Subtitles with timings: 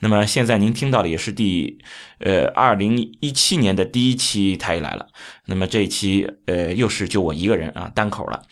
[0.00, 1.78] 那么现在您听到的也是第，
[2.18, 5.08] 呃，二零一七年的第一期《太医来了》。
[5.46, 8.42] 那么这一期，呃，又是就我一个人啊，单口了。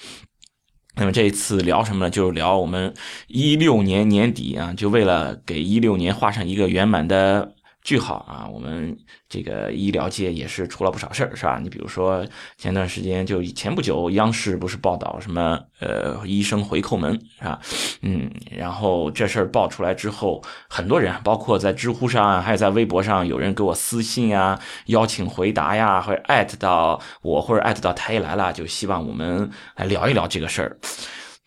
[0.96, 2.10] 那么这一次聊什么呢？
[2.10, 2.94] 就是聊我们
[3.26, 7.55] 一六年年底啊，就为了给一六年画上一个圆满的。
[7.86, 11.60] 句号啊，我们这个医疗界也是出了不少事儿，是吧？
[11.62, 12.26] 你比如说
[12.58, 17.60] 前段时间就前不久，央视不是报道什么呃医生回扣门，是吧？
[18.02, 30.76] 嗯，然后这事儿爆出来之后，很多人，包括在知乎上，还有在微博上，有人给我私信啊，邀请回答呀，或者艾特到我，或者艾特到太医来了，就希望我们来聊一聊这个事儿。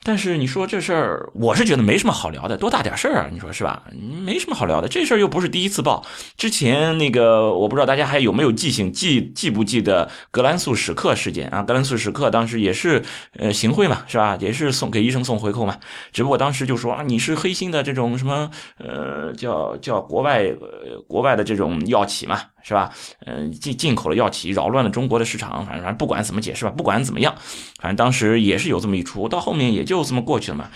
[0.01, 3.29] 但是你说这事儿，我是觉得没什么好聊的，多大点事儿啊？
[3.31, 3.83] 你说是吧？
[4.23, 6.05] 没什么好聊的，这事儿又不是第一次报。
[6.37, 11.63] 之前那个，我不知道大家还有没有记性，记记不记得格兰素史克事件啊？
[11.63, 13.03] 格兰素史克当时也是
[13.37, 14.37] 呃行贿嘛，是吧？
[14.39, 15.77] 也是送给医生送回扣嘛。
[16.13, 22.39] 只不过当时就说啊，你是黑心的这种什么呃，叫叫国外呃国外的这种药企嘛。
[22.61, 22.93] 是吧？
[23.25, 27.35] 嗯，进进口的药企扰乱了中国的市场，反正反正不管怎么解释吧，不管怎么样，
[27.79, 30.69] 反正当时也是有这么一出，到后面也就这么过去了嘛。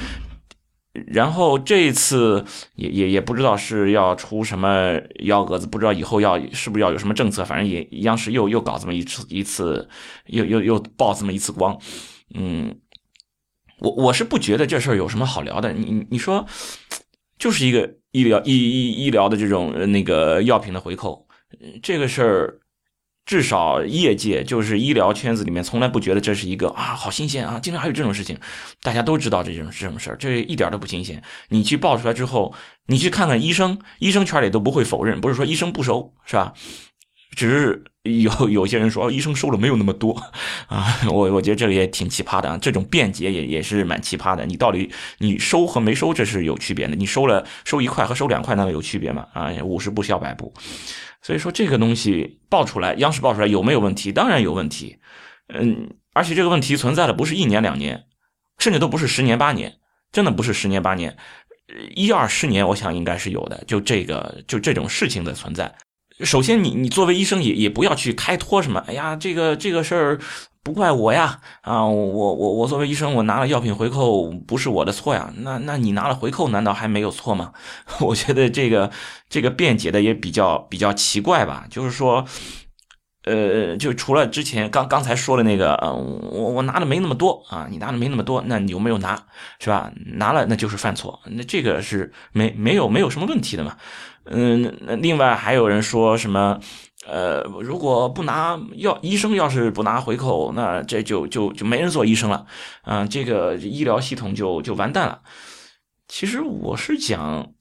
[1.07, 2.45] 然后这一次
[2.75, 9.89] 也也也不知道是要出什么幺蛾子，不知道以后要是不是要有什么政策，反正也央视又又搞这么一次一次，
[10.27, 11.75] 又又又爆这么一次光。
[12.35, 12.75] 嗯，
[13.79, 15.73] 我我是不觉得这事儿有什么好聊的。
[15.73, 16.45] 你你说，
[17.39, 21.22] 就是一个医疗医医医疗的这种那个药品的回扣。
[21.81, 22.59] 这个事儿，
[23.25, 28.37] 至少业界就是医疗圈子里面从来不觉得这是一个啊好新鲜啊，竟然还有这种事情，
[28.81, 31.21] 大家都知道这种这种事儿，这一点都不新鲜。
[31.49, 32.53] 你去爆出来之后，
[32.87, 36.53] 你去看看医生，医生圈里都不会否认，不是说医生不收是吧？
[37.35, 40.13] 只是有有些人说医生收了没有那么多
[40.67, 44.45] 啊，我我觉得这个也挺奇葩的啊，这种辩解也也是蛮奇葩的。
[44.45, 49.25] 你到底你收和没收这是有区别的，你收了收一块和收两块那个有区别吗？
[49.33, 50.53] 啊，五十步笑百步。
[51.23, 54.11] 所以说这个东西爆出来，央视爆出来有没有问题？
[54.11, 54.99] 当然有问题，
[55.47, 58.03] 嗯，而且这个问题存在的不是一年两年，
[58.59, 59.73] 甚至都不是十年八年，
[60.11, 61.17] 真的不是十年八年，
[61.95, 63.63] 一二十年，我想应该是有的。
[63.65, 65.73] 就这个，就这种事情的存在。
[66.19, 70.19] 首先，你你作为医生也也不要去开脱什么，哎呀，这个这个事儿。
[70.63, 75.29] 不怪我呀，啊，我我我作为医生，我拿了药品回扣不是我的错呀。
[75.39, 77.51] 那那你拿了回扣，难道还没有错吗？
[77.99, 78.89] 我觉得这个
[79.27, 81.65] 这个辩解的也比较比较奇怪吧。
[81.69, 82.23] 就是说，
[83.23, 89.15] 呃，就除了之前刚刚才说的那个，嗯，我我拿的没那么多啊，你拿的没那么多，那你有没有拿，
[89.59, 89.91] 是吧？
[90.05, 93.77] 拿了那就是犯错，那这个是没没有没有什么问题的嘛。
[94.25, 96.59] 嗯，那另外还有人说什么？
[97.05, 102.45] 呃，如果不拿药，医生要是不拿回扣，那这就就就没人做医生了，
[102.83, 105.19] 啊，这个医疗系统就就完蛋了。
[106.07, 107.51] 其实我是讲，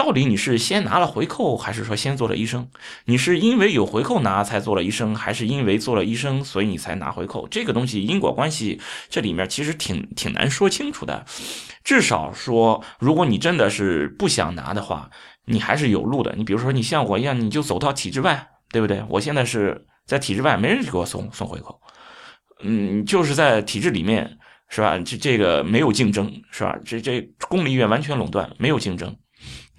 [0.00, 2.66] 到底你是先拿了回扣，还是说先做了医生？
[3.04, 7.46] 你是因为有回扣拿才做了医生，还是因为做了医生所以你才拿回扣？
[7.48, 8.80] 这个东西因果关系
[9.10, 11.26] 这里面其实挺挺难说清楚的。
[11.84, 15.10] 至少说，如果你真的是不想拿的话，
[15.44, 16.34] 你还是有路的。
[16.34, 18.46] 你比如说，你像我一样，你就走到体制外。
[18.72, 19.02] 对不对？
[19.08, 21.80] 我现在是在体制外，没人给我送送回扣，
[22.62, 24.38] 嗯，就是在体制里面，
[24.68, 24.96] 是吧？
[24.98, 26.78] 这这个没有竞争，是吧？
[26.84, 29.16] 这这公立医院完全垄断，没有竞争。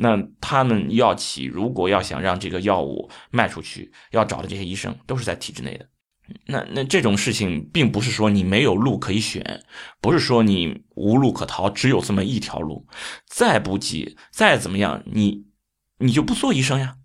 [0.04, 5.88] 那他们药企如果要想让这个药物卖出去，要找的这些医生都是在体制内的。
[6.48, 9.64] 那那这种事情，并不是说你没有路可以选，
[10.02, 12.88] 不是说你无路可逃，只有这么一条路。
[13.28, 15.46] 再不济，再怎么样，你
[16.00, 16.96] 你就不做医生呀。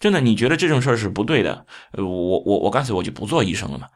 [0.00, 1.66] 真的，你觉得这种事儿是不对的？
[1.92, 3.88] 我我我干脆我就不做医生了嘛。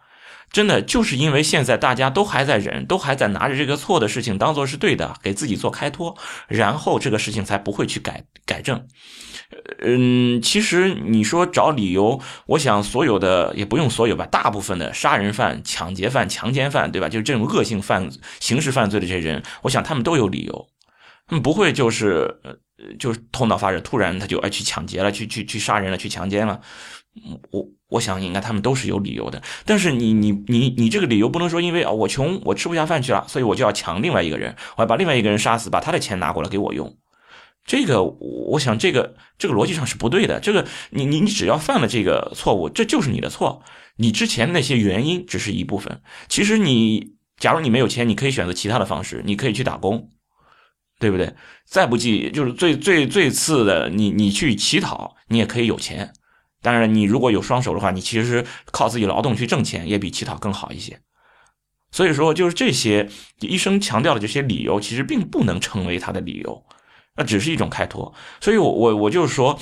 [0.50, 6.16] 真的，就是因为现在大家都还在忍，都还在拿着这个错的事情当做是对的，给自己做开脱，
[6.48, 8.86] 然后这个事情才不会去改改正。
[9.80, 17.08] 嗯，其实你说找理由，我想所有的也不用所有吧，大部分的杀人犯、抢劫犯、强奸犯，对吧？
[17.08, 18.10] 就是这种恶性犯、
[18.40, 20.66] 刑事犯罪的这些人，我想他们都有理由，
[21.26, 22.40] 他们不会就是。
[22.96, 26.60] 就是头脑发热，突然他就哎去抢劫了，去去去杀人了，去强奸了。
[27.50, 29.42] 我我想应该他们都是有理由的。
[29.64, 36.96] 但是你你你你这个理由不能说因为啊我穷我吃不下饭去了，所以我就要抢另外一个人，我要把另外一个人杀死，把他的钱拿过来给我用。
[37.64, 40.40] 这个我想这个这个逻辑上是不对的。
[40.40, 43.62] 这个你你你只要犯了这个错误，这就是你的错。
[43.96, 46.00] 你之前那些原因只是一部分。
[46.28, 50.10] 其实你假如你没有钱，你可以选择其他的方式，你可以去打工，
[50.98, 51.34] 对不对？
[51.66, 56.12] 再不济就是最最最次的，你你去乞讨，你也可以有钱。
[56.60, 61.00] 当然，你如果有双手的话，你其实靠自己劳动去挣钱，也比乞讨更好一些。
[61.90, 63.08] 所以说，就是这些
[63.40, 66.64] 医生强调的这些理由，其实并不能成为他的理由，
[67.16, 68.12] 那只是一种开脱。
[68.40, 69.58] 所以，我我我就是说，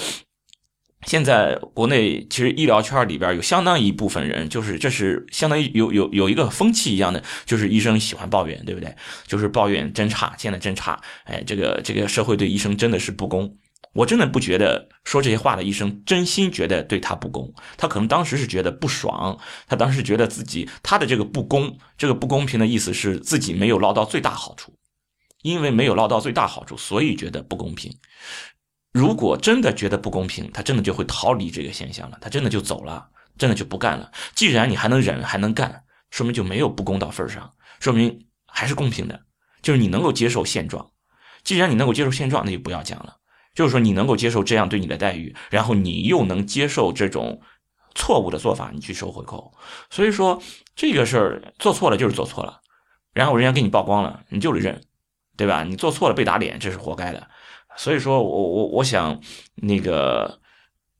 [1.06, 8.92] 现在国内其实医疗圈里边有相当一部分人，就是这是相当于有有有一个风气一样的，就是医生喜欢抱怨，对不对？
[9.26, 13.56] 就是抱怨真差，现在真差，哎，这个这个社会对医生真的是不公。
[13.96, 24.72] 我真的不觉得说这些话的医生真心觉得对他不公，他可能当时是觉得不爽，他当时觉得自己他的这个不公，这个不公平的意思是自己没有捞到最大好处，
[25.42, 27.90] 因为没有捞到最大好处，所以觉得不公平。
[28.92, 33.08] 如果真的觉得不公平，他真的就会逃离这个现象了，他真的就走了，
[33.38, 34.10] 真的就不干了。
[34.34, 37.50] 既然你还能忍还能干，说明就没有不公到份上，
[37.80, 39.20] 说明还是公平的，
[39.62, 40.90] 就是你能够接受现状。
[41.44, 43.16] 既然你能够接受现状，那就不要讲了。
[43.56, 47.40] 就是说，你能够接受这样对你的待遇，然后你又能接受这种
[47.94, 49.50] 错误的做法，你去收回扣。
[49.88, 50.40] 所以说，
[50.74, 52.60] 这个事儿做错了就是做错了，
[53.14, 54.78] 然后人家给你曝光了，你就得认，
[55.38, 55.64] 对吧？
[55.64, 57.28] 你做错了被打脸，这是活该的。
[57.78, 59.18] 所以说我我我想
[59.54, 60.38] 那个，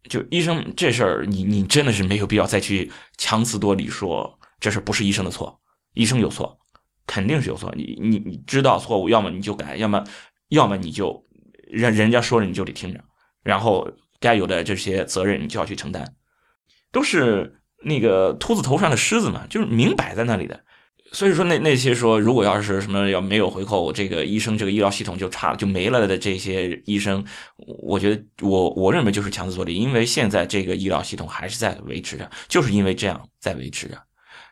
[0.08, 5.60] 就医生这事儿，你你真的是没有必要再去强词夺理说这事不是医生的错，
[5.92, 6.58] 医生有错，
[7.06, 7.70] 肯定是有错。
[7.76, 10.02] 你你你知道错误，要么你就改，要么
[10.48, 11.25] 要么你就。
[11.66, 13.00] 人人家说了你就得听着，
[13.42, 13.90] 然后
[14.20, 16.14] 该有的这些责任你就要去承担，
[16.90, 20.60] 都是那个秃子头上的虱子嘛，就是明摆在那里的。
[21.12, 27.24] 所以说那那些说如果要是什么要没有回扣，这个医生这个医疗系统就差了就没了的这些医生，
[27.56, 33.96] 我觉得我我认为就是强词夺理，因为现在这个医疗系统还是在维持着，就是因为这样在维持着。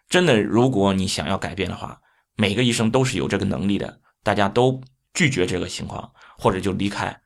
[0.09, 1.99] 真的，如果你想要改变的话，
[2.37, 4.81] 每个医生都是有这个能力的，大家都
[5.13, 6.09] 拒绝这个情况。
[6.45, 7.23] 或者就离开，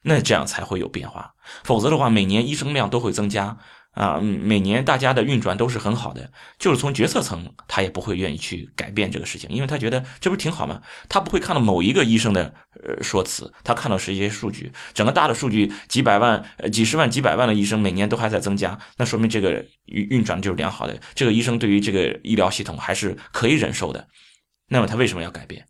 [0.00, 1.34] 那这样才会有变化。
[1.62, 3.58] 否则的话，每年医生量都会增加
[3.90, 6.32] 啊，每年大家的运转都是很好的。
[6.58, 10.80] 就是从决策层，他也不会愿意去改变这个事情，因为他觉得这不是挺好吗？
[11.06, 16.42] 他不会看到某一个医生的呃说辞，他看到是一些数据，整个大的数据，几百万、
[16.72, 20.98] 几十万、几百万的医生每年都还在增加，那说明这个运运转就是良好的。
[21.14, 24.08] 这个医生对于这个医疗系统还是可以忍受的。
[24.68, 25.66] 那么他为什么要改变？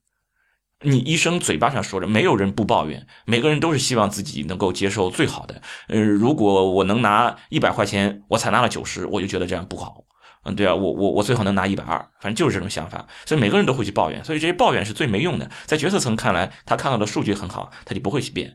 [0.80, 5.62] 你医生嘴巴上说着，没有人不抱怨，每个人都是希望自己能够接受最好的。
[5.88, 10.04] 嗯，如果我能拿一百块钱，我才拿了九十，我就觉得这样不好。
[10.44, 13.06] 嗯，对啊，我我我最好能拿一百二，反正就是这种想法。
[13.24, 15.50] 所以每个人都会去抱怨，所以这些抱怨是最没用的。
[15.64, 18.54] 在决策层看来，他看到的数据很好，他就不会去变。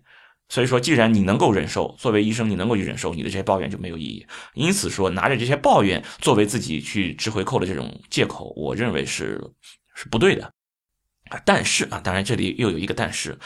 [0.49, 4.23] 所以说，既然你能够忍受，作为医生你能够去忍受，你的这些抱怨就没有意义。
[4.53, 9.41] 因此说，拿着这些抱怨作为自己去吃回扣的这种借口，我认为是
[9.95, 10.51] 是不对的。
[11.29, 13.37] 啊，但是啊，当然这里又有一个但是，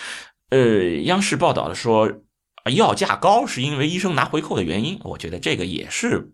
[0.49, 2.11] 呃，央视报道的说，
[2.75, 6.31] 药价高是因为医生拿回扣的原因，我觉得这个也是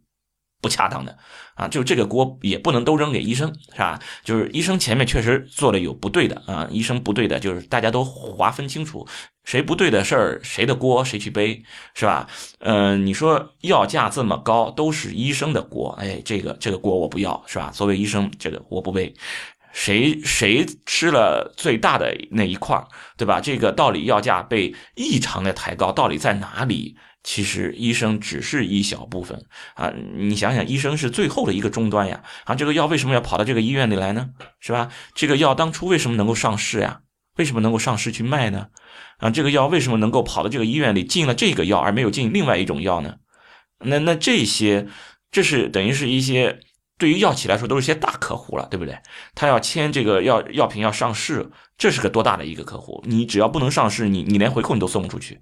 [0.62, 1.18] 不恰当的
[1.56, 4.00] 啊，就这个锅也不能都扔给医生，是吧？
[4.24, 9.07] 就是医生前面确实做的有不对的啊，医生不对的，就是大家都划分清楚，
[9.45, 11.63] 谁不对的事儿，谁的锅谁去背，
[11.95, 12.28] 是吧？
[12.60, 17.71] 嗯，你说药价这么高都是医生的锅，哎，这个这个锅我不要，是吧？
[17.71, 19.16] 作为医生，这个我不背。
[19.71, 22.83] 谁谁吃了最大的那一块
[23.18, 23.40] 对吧？
[23.40, 26.97] 这个到底药价被异常的抬高，到底在哪里？
[27.21, 29.45] 其实医生只是一小部分
[29.76, 29.92] 啊！
[30.16, 32.23] 你想想，医生是最后的一个终端呀！
[32.45, 34.30] 啊，这个药为什么要跑到这个医院里来呢？
[34.61, 34.90] 是吧？
[35.14, 37.02] 这个药当初为什么能够上市呀？
[37.35, 38.68] 为什么能够上市去卖呢？
[39.18, 43.18] 啊，这个药为什么能够跑到这个医院里进了这个药，而没有进另外一种药呢？
[43.80, 44.88] 那那这些，
[45.30, 46.61] 这是等于是一些。
[47.00, 49.00] 对于药企来说，都是些大客户了，对不对？
[49.34, 53.02] 他要签这个药药品要上市，这是个多大的一个客户？
[53.08, 55.42] 你只要不能上市，你你连回扣你都送不出去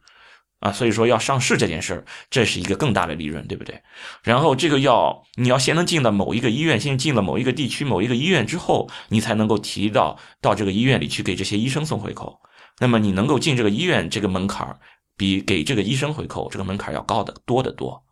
[0.60, 0.72] 啊！
[0.72, 3.82] 所以说要上市这件事儿，这是一个更大的利润，对不对？
[4.24, 12.40] 然后这个药你要先能进到某一个医院，先进了某一个地区某一个医院之后，你才能够提到到这个医院里去给这些医生送回扣。
[12.80, 14.80] 那么你能够进这个医院，这个门槛
[15.18, 18.04] 比给这个医生回扣这个门槛要高得多得多。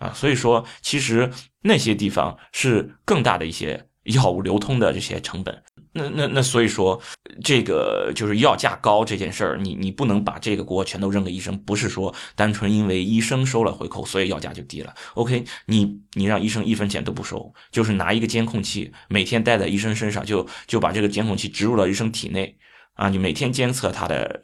[0.00, 1.30] 啊，所以说，其实
[1.62, 5.62] 那些地方是更大的一些 药物流通的这些成本。
[5.92, 7.00] 那那那，所以说，
[7.44, 14.94] 这个就是药价高这件事儿，你你不能把这个锅全都扔给医生，不是说单纯因为医生收了回扣，所以药价就低了。
[15.14, 22.56] OK，你你让医生一分钱都不收，就是拿一个监控器每天戴在医生身上，就就把这个监控器植入到医生体内，
[22.94, 24.42] 啊，你每天监测他的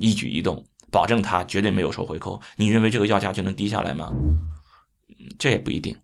[0.00, 0.64] 一举一动。
[0.90, 4.10] 保证他绝对没有收回扣，你认为这个药价就能低下来吗？
[5.38, 5.96] 这也不一定，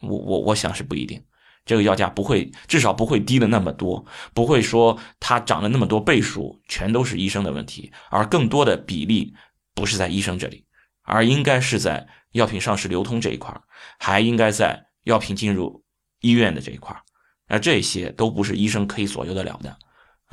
[0.00, 1.22] 我我我想是不一定。
[1.64, 4.04] 这个药价不会，至少不会低的那么多，
[4.34, 9.32] 不会说它涨了那么多倍数，全都是医生的问题，而更多的比例
[9.72, 10.66] 不是在医生这里，
[11.02, 13.54] 而应该是在药品上市流通这一块
[13.98, 15.84] 还应该在药品进入
[16.20, 16.96] 医院的这一块
[17.46, 19.78] 而这些都不是医生可以左右得了的。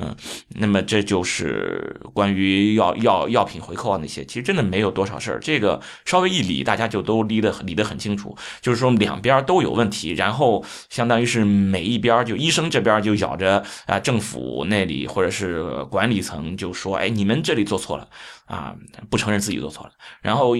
[0.01, 0.15] 嗯，
[0.55, 5.39] 那么这就是关于药药药品回扣啊那些，其实真的没有多少事儿。
[5.41, 18.07] 这个稍微一理，大家就都理得理得很清楚，就是说两边都有问题，然后相当于是每一边就医生这边就咬着啊，政府那里或者是管理层就说，哎，你们这里做错了
[18.45, 18.73] 啊，
[19.09, 19.91] 不承认自己做错了，
[20.21, 20.55] 然后。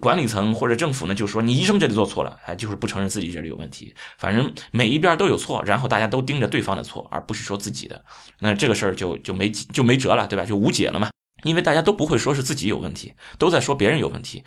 [0.00, 3.94] 管理层或者政府呢，就说你医生这里做错了，哎，就是不承认自己这里有问题。
[4.18, 8.04] 反正每一边都有错，然后大家都盯着对方的错，而不是说自己的。
[8.38, 10.44] 那这个事儿就就没就没辙了，对吧？
[10.44, 11.10] 就无解了嘛。
[11.42, 14.42] 因为大家都不会说是自己有问题，都在说别人有问题。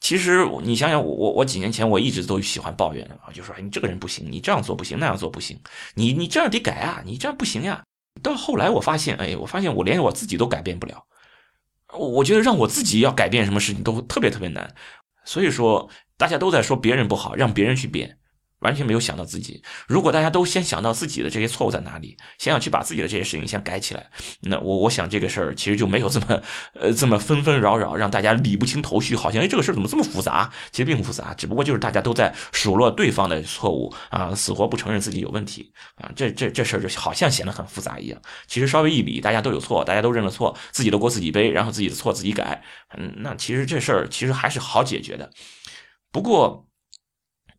[0.00, 5.60] 其实你想想，我我我几年前我一直都喜欢抱怨啊，就说你这个人不行，你这样做不行，那样做不行，
[5.94, 7.82] 你你这样得改啊，你这样不行呀。
[8.22, 11.04] 到后来我发现，哎，我发现我连我自己都改变不了。
[11.92, 14.72] 我觉得让我自己要改变什么事情都特别特别难，
[15.24, 18.19] 所以说大家都在说别人不好，让别人去变。
[18.60, 19.62] 完全没有想到自己。
[19.86, 24.10] 如果大家都先想到自己的这些错误在哪里，先想去把自己的这些事情先改起来，
[24.42, 26.42] 那我我想这个事儿其实就没有这么
[26.74, 29.16] 呃这么纷纷扰扰，让大家理不清头绪。
[29.16, 30.50] 好像哎这个事儿怎么这么复杂？
[30.70, 36.10] 其实并不复杂，只不过就是大家都在数落对方的错误啊，死活不承认自己有问题啊。
[36.14, 38.20] 这这这事儿就好像显得很复杂一样。
[38.46, 42.62] 其实稍微一比，大家都有错，大家都认了错，自己的锅自己背，然后自己的错自己改。
[42.96, 45.30] 嗯，那其实这事儿其实还是好解决的。
[46.12, 46.66] 不过。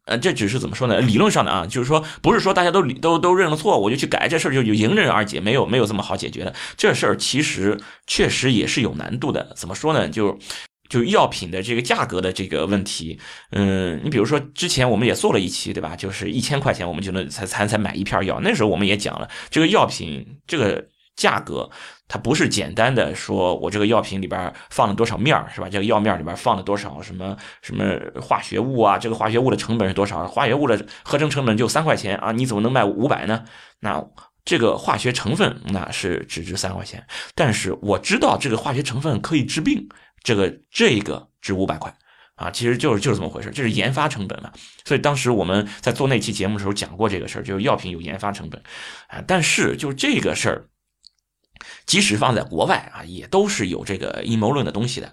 [0.06, 1.00] 呃，这只是怎么说呢？
[1.00, 6.54] 理论上的啊，就是说，不是说大家都都都认了错，我就去改这事儿就就迎刃而解，没有没有这么好解决的。
[6.76, 9.54] 这事儿其实确实也是有难度的。
[9.56, 10.10] 怎么说呢？
[10.10, 10.38] 就
[10.90, 13.20] 就药品的这个价格的这个问题，
[13.52, 15.96] 嗯，你比如说之前我们也做了一期，对吧？
[15.96, 20.88] 就是一千块钱我们就能才才才买一片药，那时候我们也讲了这个药品这个。
[21.22, 21.70] 价格
[22.08, 25.70] 它不是简单的说，我这个药品里边放了多少面儿是吧？
[25.70, 27.86] 这个药面里边放了多少什么什么
[28.20, 28.98] 化学物啊？
[28.98, 30.28] 这个化学物的成本是多少？
[30.28, 33.46] 化学物的合成成本就三块钱啊，你怎么能卖五百呢？
[33.82, 34.04] 那
[34.44, 39.88] 这个化学成分那是只值三块钱，但是我知道这个化学成分可以治病，
[40.24, 41.94] 这个这个值五百块
[42.36, 44.52] 啊，其实就是就是这么回事，这是研发成本嘛。
[44.84, 48.62] 所以当时我们在做那期节目的时候讲过这个事儿，就是药品有研发成本
[49.08, 50.66] 啊，但是就这个事儿。
[51.86, 55.12] 即使放在国外啊，也都是有这个阴谋论的东西的。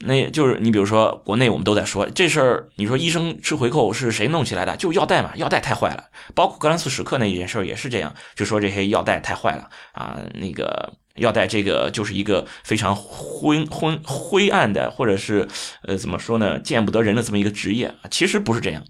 [0.00, 4.76] 那就是你比如说，国内我们都在说这事儿，你说医生吃回扣是谁弄起来的？
[4.76, 6.04] 就药代嘛，药代太坏了。
[6.34, 10.18] 包括格兰素史克那件事儿也是这样，就说这些药代太坏了啊。
[10.34, 15.48] 那个药代这个就是一个非常昏昏灰暗的，或者是
[15.84, 17.94] 呃怎么说呢，见不得人的这么一个职业。
[18.10, 18.84] 其实不是这样，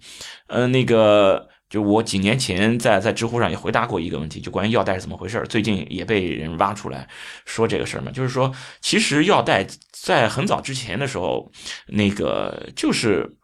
[0.48, 1.48] 呃那个。
[1.68, 7.08] 就我几年前在在知乎上也回答过一个问题，就关于药代是怎么回事最近也被人挖出来
[7.44, 11.50] 说这个事儿嘛，就是说，其实药代在很早之前的时候，
[11.88, 13.36] 那个就是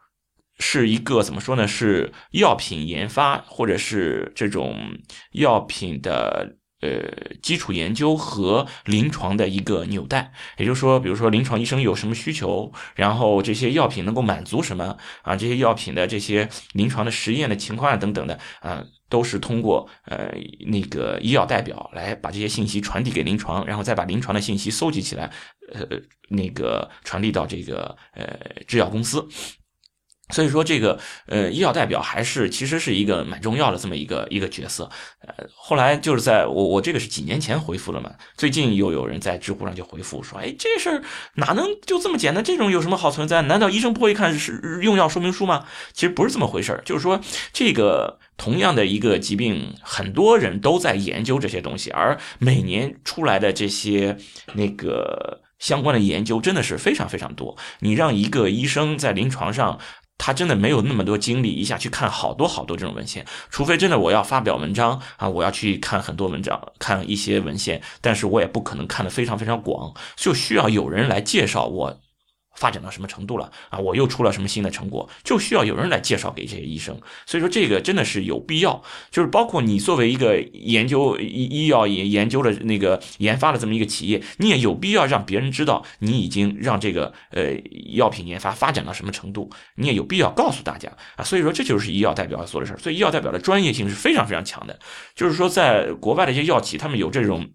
[0.59, 1.67] 是一个怎么说呢？
[1.67, 4.77] 是药品研发或者是这种
[5.31, 6.57] 药品的。
[6.83, 15.33] 呃，基础研究和临床的一个纽带，也就是说，比如说临床医生有什么需求，然后这些药品能够满足什么啊？
[15.33, 20.29] 这些药品的这些临床的实验的情况啊，等等的啊，都是通过呃
[20.67, 25.31] 那个医药代表来把这些信息传递给临床，然后再把临床的信息搜集起来，
[25.73, 25.87] 呃，
[26.27, 28.37] 那个传递到这个呃
[28.67, 29.25] 制药公司。
[30.33, 34.89] 所以说，这个呃，医药代表还是其实是一个蛮重要的这么一个一个角色。
[35.21, 41.03] 呃，后来就是在我我这个是几年前回复了嘛，最近又有人在知乎上就回复说，哎，这事儿
[41.35, 42.43] 哪能就这么简单？
[42.43, 43.43] 这种有什么好存在？
[43.43, 45.65] 难道医生不会看是用药说明书吗？
[45.93, 47.21] 其实不是这么回事儿，就是说
[47.53, 54.17] 这个同样的一个疾病，很多人都在研究这些东西，而每年出来的这些
[54.55, 57.55] 那个相关的研究真的是非常非常多。
[57.79, 59.79] 你让一个医生在临床上。
[60.17, 71.99] 他真的没有那么多精力一下去看好多好多这种文献，除非真的我要发表文章啊，我要去看很多文章，看一些文献，但是我也不可能看得非常非常广，就需要有人来介绍我。
[72.63, 73.77] 发展到什么程度了啊？
[73.77, 76.97] 我又出了什么新的成果，就需要有人来介绍给这些医生。
[77.25, 87.53] 所以说这个真的是有必要，就是包括你作为一个研究医医药研研究的那个研发的这么一个企业，你也有必要让别人知道你已经让这个呃
[87.97, 91.23] 药品研发发展到什么程度，你也有必要告诉大家啊。
[91.25, 92.79] 所以说这就是医药代表要做的事儿。
[92.79, 94.79] 所以医药代表的专业性是非常非常强的，
[95.13, 97.49] 就是说在国外的一些药企，他们有这种。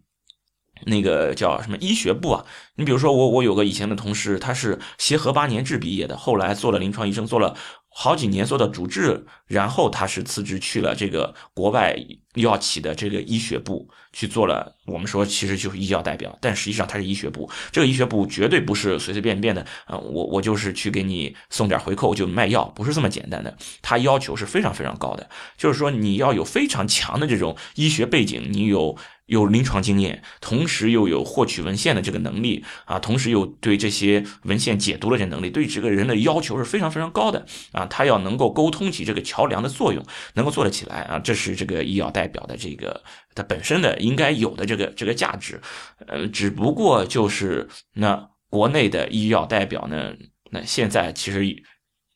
[0.87, 2.45] 那个叫什么医学部啊？
[2.77, 7.57] 你比如说我，我有个以前的同事，他是协和八年制毕业的，后来做了临床医生，做了
[7.89, 11.97] 好几年，做到主治，然后他是辞职去了这个国外
[12.35, 14.77] 药企的这个医学部去做了。
[14.87, 17.51] 我们说其实就是医药代表，但实际上他是医学部。
[17.73, 23.57] 这个医学部绝对不是随随便便的啊，我我就是去给你送点回扣就卖药，不是这么简单的。
[23.83, 28.97] 他要求是非常非常高的，就是说你要有非常强的这种医学背景，你有。
[29.29, 37.85] 有临床经验，同时又有获取文献的这个能力啊，同时又对这些文献解读的这能力，对这个人的要求是非常非常高的啊。
[37.87, 40.03] 他要能够沟通起这个桥梁的作用，
[40.35, 43.03] 能够做得起来啊，这是这个医药代表的这个
[43.35, 45.61] 它本身的应该有的这个这个价值。
[46.07, 50.15] 呃，只不过就是那国内的医药代表呢，
[50.51, 51.45] 那现在其实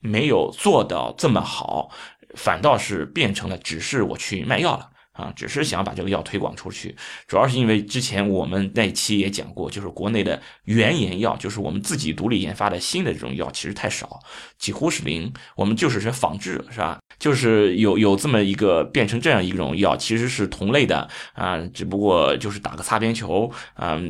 [0.00, 1.90] 没有做到这么好，
[2.34, 4.88] 反倒是变成了只是我去卖药了。
[5.12, 14.18] 啊，只是想把这个药推广出去，主要是因为之前我们那期也讲过，就是国内的原研药，就是我们自己独立研发的新的这种药，其实太少，
[14.58, 15.32] 几乎是零。
[15.54, 16.98] 我们就是说仿制，是吧？
[17.18, 24.00] 就是有有这么一个变成这样一种药，其实是同类的啊，只不过就是打个擦边球啊。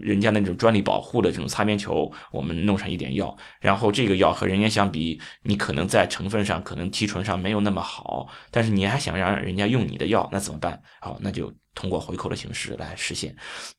[0.00, 10.80] 人家那种专利保护的这种擦边球，我们弄上一点药，然后这个药和人家相比，你可能在成分上、可能提纯上没有那么好，但是你还想让人家用你的药，那怎么办？
[11.00, 13.34] 好，那就通过回扣的形式来实现。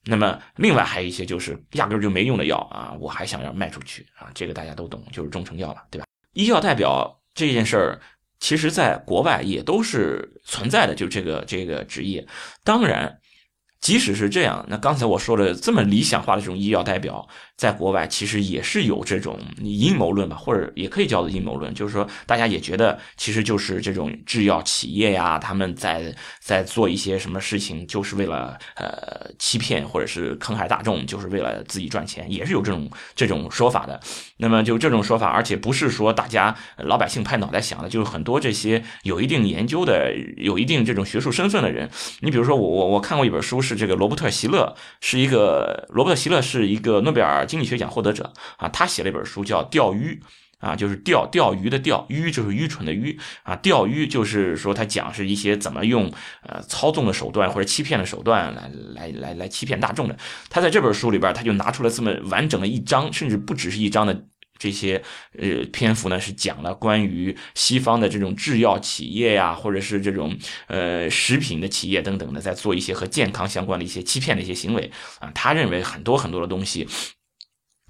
[0.05, 6.05] 那么另外还有一些就是压根就没用的药啊，我还想要卖出去啊，这个大家都懂，就是中成药了，对吧？
[6.33, 7.99] 医药代表这件事儿，
[8.39, 12.27] 其实在国外也都是存在的，就这个这个职业，
[12.63, 13.19] 当然。
[13.87, 17.25] 即使是这样，那刚才我说的这么理想化的这种医药代表。
[17.57, 33.99] 在国外其实也是有这种阴谋论吧，或者也可以叫做阴谋论，就是说大家也觉得其实就是这种制药企业呀，他们在在做一些什么事情，就是为了呃欺骗或者是坑害大众，就是为了自己赚钱，也是有这种这种说法的。
[34.37, 41.89] 那么就这种说法，而且不是说大家老百姓拍脑袋想的，就是很多这些有一定研究的、有一定这种学术身份的人。
[42.19, 47.46] 你比如说我我我看过一本书，是这个罗伯特希勒，是一个罗伯特希勒是一个诺贝尔。
[47.47, 50.21] 经济学奖获得者啊，他写了一本书叫《钓鱼》
[50.59, 60.17] 啊，就是钓钓鱼的钓，鱼就是愚蠢的愚啊，钓鱼就是说他讲是一些怎么用呃操纵的手段或者欺骗的手段来来来来欺骗大众的。
[60.49, 64.25] 他在这本书里边，他就拿出了这么完整的一章，甚至不只是一章的
[64.57, 65.03] 这些
[65.37, 75.31] 呃篇幅呢，是讲了关于西方的这种制药企业呀，或者是这种呃食品的企业等等的，在做一些和健康相关的一些欺骗的一些行为啊。
[75.35, 76.87] 他认为很多很多的东西。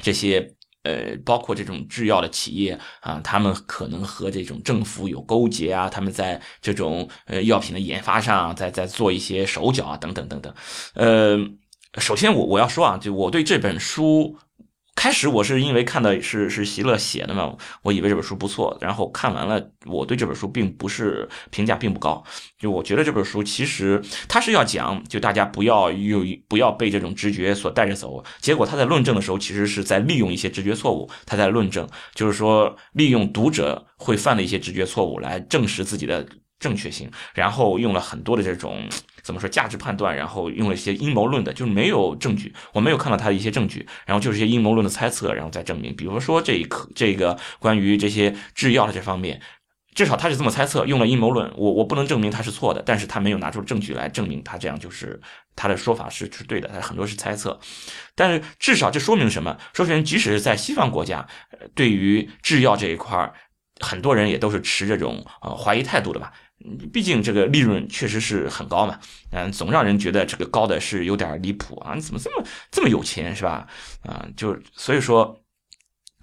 [0.04, 10.54] 这些呃，包括这种制药的企业啊，他们可能和这种政府有勾结啊，他们在这种呃药品的研发上，在在做一些手脚啊，等等等等。
[10.94, 11.38] 呃，
[12.00, 14.38] 首先我我要说啊，就我对这本书。
[14.98, 22.24] 开始我是因为看的是是席勒写的嘛，我以为这本书不错，然后看完了，我对这本书并不是评价并不高，
[22.58, 36.28] 就我觉得这本书其实他是要讲，就大家不要有不要被这种直觉所带着走，结果他在论证的时候，其实是在利用一些直觉错误，他在论证，就是说利用读者会犯的一些直觉错误来证实自己的
[36.60, 38.90] 正确性，然后用了很多的这种。
[39.28, 45.94] 怎么说价值判断，然后用了一些阴谋论的，就是没有证据，我没有看到他的一些证据，然后就是一些阴谋论的猜测，然后再证明。
[45.94, 49.42] 比如说这一颗这个关于这些制药的这方面，
[49.94, 55.20] 至少他是这么猜测，用了阴谋论，我我不能证明他是错的，但是他没有拿出证据来证明他这样就是
[55.58, 57.60] 他的说法是是对的，他很多是猜测，
[58.16, 59.58] 但是至少这说明什么？
[59.74, 61.28] 说明即使是在西方国家，
[61.76, 63.34] 对于制药这一块
[63.82, 66.32] 很多人也都是持这种呃怀疑态度的吧。
[66.92, 69.00] 毕竟这个利润确实是很高嘛，
[69.32, 71.94] 嗯，总让人觉得这个高的是有点离谱啊！
[71.94, 73.68] 你怎么这么这么有钱是吧？
[74.04, 75.42] 啊，就所以说，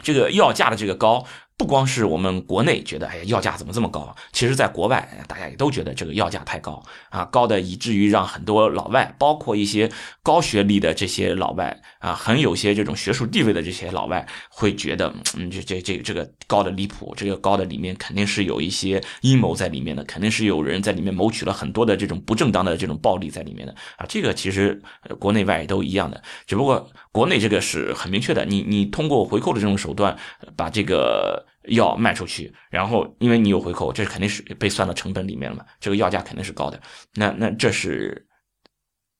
[0.02, 1.24] 这个药价的这个高。
[1.56, 4.14] 不光是我们国内觉得，哎呀，药价怎么这么高？
[4.32, 9.88] 其实，在国外，大家也都觉得这个药价太高啊，高的以至于让很多老外，包括一些
[10.20, 24.04] 高学历的这些老外啊，很有些这种学术地位的这些老外，会觉得，嗯，这这这这个高的离谱，这个高的里面肯定是有一些阴谋在里面的，肯定是有人在里面谋取了很多的这种不正当的这种暴利在里面的啊。
[24.08, 24.82] 这个其实
[25.20, 30.18] 国内外都一样的，只不过国内这个是很明确的，你你通过回扣的这种手段
[30.56, 31.43] 把这个。
[31.68, 35.64] 药卖出去，然后因为你有回扣，这肯定是被算到成本里面了嘛？
[35.80, 36.80] 这个药价肯定是高的。
[37.14, 38.26] 那那这是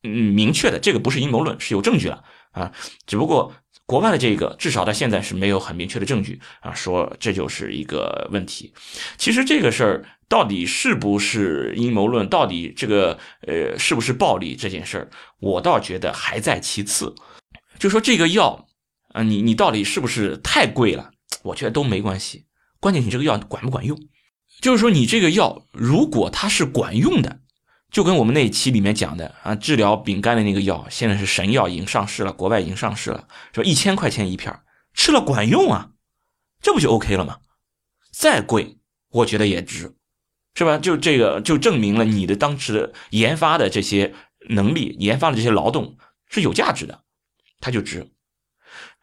[0.03, 2.73] 嗯明确的，这个不是阴谋论，是有证据了啊。
[3.07, 3.53] 只不过
[3.87, 8.73] 国外的这个至少到现在是没有很明确的证据啊，说这就是一个问题。
[9.17, 15.11] 其实这个事儿到底是不是阴谋论，到底这个呃是不是暴力这件事儿，
[15.41, 17.15] 我倒觉得还在其次。
[17.79, 18.67] 就说这个药
[19.13, 21.11] 啊，你你到底是不是太贵了？
[21.45, 22.47] 我觉得都没关系，
[22.81, 23.99] 关键你这个药管不管用。
[24.61, 27.41] 就是说你这个药如果它是管用的，
[27.91, 34.61] 就跟我们那一期里面讲的啊，治疗丙肝的那个药，现在是神药，已经上市了，国外已经上市了，说一千块钱一片
[34.93, 35.91] 吃了管用啊，
[36.61, 37.39] 这不就 OK 了吗？
[38.13, 38.79] 再贵，
[39.11, 39.97] 我觉得也值。
[40.57, 40.79] 是吧？
[40.79, 44.15] 就这个就证明了你的当时的研发的这些
[44.51, 47.03] 能力，研发的这些劳动是有价值的，
[47.59, 48.14] 它就值。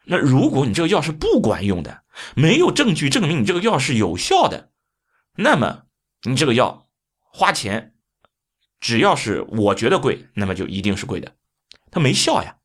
[0.04, 2.02] 那如果你这个药是不管用的，
[2.34, 4.70] 没有证据证明你这个药是有效的，
[5.36, 5.84] 那么
[6.22, 6.88] 你这个药
[7.18, 7.94] 花钱，
[8.80, 11.36] 只要是我觉得贵，那么就一定是贵的。
[11.90, 12.56] 它没效呀，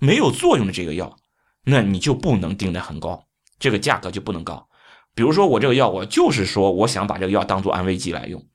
[0.00, 1.18] 没有作用的这个药，
[1.64, 3.26] 那你就不能定的很高，
[3.58, 4.68] 这个价格就不能高。
[5.14, 8.46] 比如说我这个药，我就是说我想把这个药当做安慰剂来用，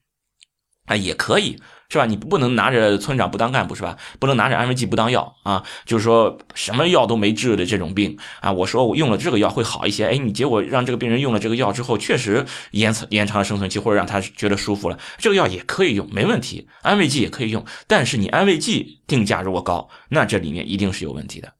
[0.86, 1.60] 啊，也可以
[1.90, 2.04] 是吧？
[2.04, 3.96] 你不能拿着村长不当干部是吧？
[4.18, 5.64] 不能拿着安慰剂不当药啊！
[5.86, 21.54] 就是说什么药都没治的这种病啊，我说我用了这个药会好一些，哎，你结果让这个病人用了这个药之后，确实延长延长了生存期，或者让他觉得舒服了，这个药也可以用，没问题，安慰剂也可以用，但是你安慰剂定价如果高，那这里面一定是有问题的。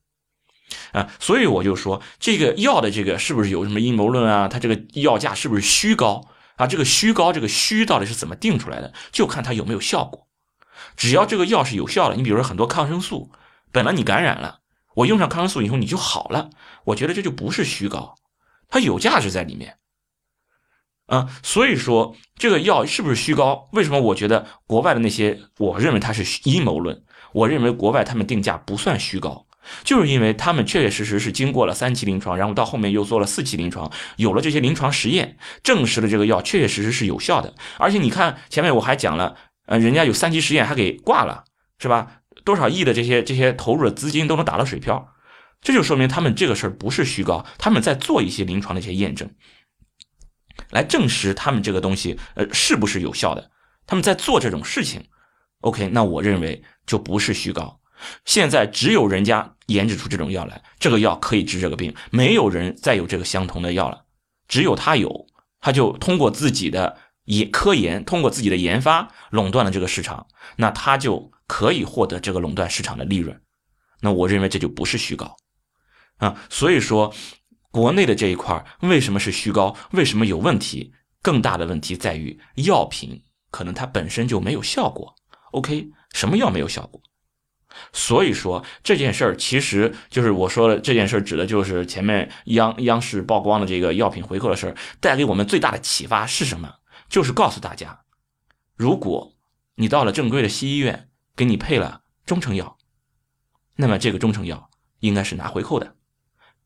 [0.92, 4.46] 啊，所以我就说这个药的这个是不是有什么阴谋论啊？
[4.46, 6.26] 它这个药价是不是虚高
[6.58, 6.66] 啊？
[6.66, 8.92] 这个虚高，这个虚到底是怎么定出来的？
[9.10, 10.28] 就看它有没有效果。
[10.94, 13.32] 只要这个药是有效的，你比如说很多抗生素，
[13.72, 14.60] 本来你感染了，
[14.94, 16.50] 我用上抗生素以后你就好了，
[16.84, 18.14] 我觉得这就不是虚高，
[18.68, 19.78] 它有价值在里面。
[21.06, 23.68] 啊，所以说这个药是不是虚高？
[23.72, 27.02] 为什么我觉得国外的那些，我认为它是阴谋论？
[27.32, 29.47] 我认为国外他们定价不算虚高。
[29.84, 37.54] 就是因为他们确确实实是经过了三期临床，然后到后面又做了四期临床，有了这些临床实验，证实了这个药确确实实是有效的。
[37.78, 41.44] 而且你看前面我还讲了，呃，人家有三期实验还给挂了，
[41.78, 42.22] 是吧？
[42.44, 45.14] 多少亿的这些这些投入的资金都能打了水漂，
[45.60, 49.28] 这就说明他们这个事儿不是虚高，他们在做一些临床的一些验证，
[50.70, 53.50] 来证实他们这个东西呃是不是有效的。
[53.86, 55.04] 他们在做这种事情
[55.60, 57.80] ，OK，那我认为就不是虚高。
[58.24, 64.04] 现在只有人家研制出这种药来，这个药可以治这个病，没有人再有这个相同的药了，
[64.48, 65.26] 只有他有，
[65.60, 70.26] 他就通过自己的研科研，通过自己的研发垄断了这个市场，
[70.56, 73.40] 那他就可以获得这个垄断市场的利润。
[74.00, 75.36] 那我认为这就不是虚高
[76.18, 77.14] 啊，所以说
[77.70, 80.92] 国内的这一块为什么是虚高，为什么有问题？
[81.20, 85.14] 更大的问题在于药品可能它本身就没有效果。
[85.50, 87.02] OK，什么药没有效果？
[87.92, 96.76] 所以说这件事儿，其实就是我说的这件事儿，指的就是前面央央视曝光的这个药品回扣的事儿，带给我们最大的启发是什么？
[97.08, 98.00] 就是告诉大家，
[98.74, 99.34] 如果
[99.76, 102.78] 你到了正规的西医院，给你配了中成药，
[103.76, 105.94] 那么这个中成药应该是拿回扣的，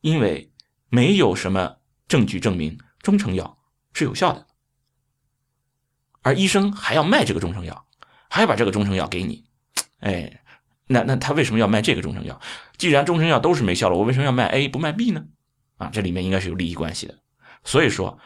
[0.00, 0.52] 因为
[0.88, 1.76] 没有什么
[2.08, 3.58] 证据证明中成药
[3.92, 4.46] 是有效的，
[6.22, 7.86] 而医生还要卖这个中成药，
[8.30, 9.44] 还要把这个中成药给你，
[9.98, 10.38] 哎。
[10.92, 12.40] 那那他为什么要卖这个中成药？
[12.76, 15.24] 既然中成药都是没效了，我为什么要卖 A 不卖 B 呢？
[15.78, 17.18] 啊，这里面应该是有利益关系的。
[17.64, 18.18] 所以说，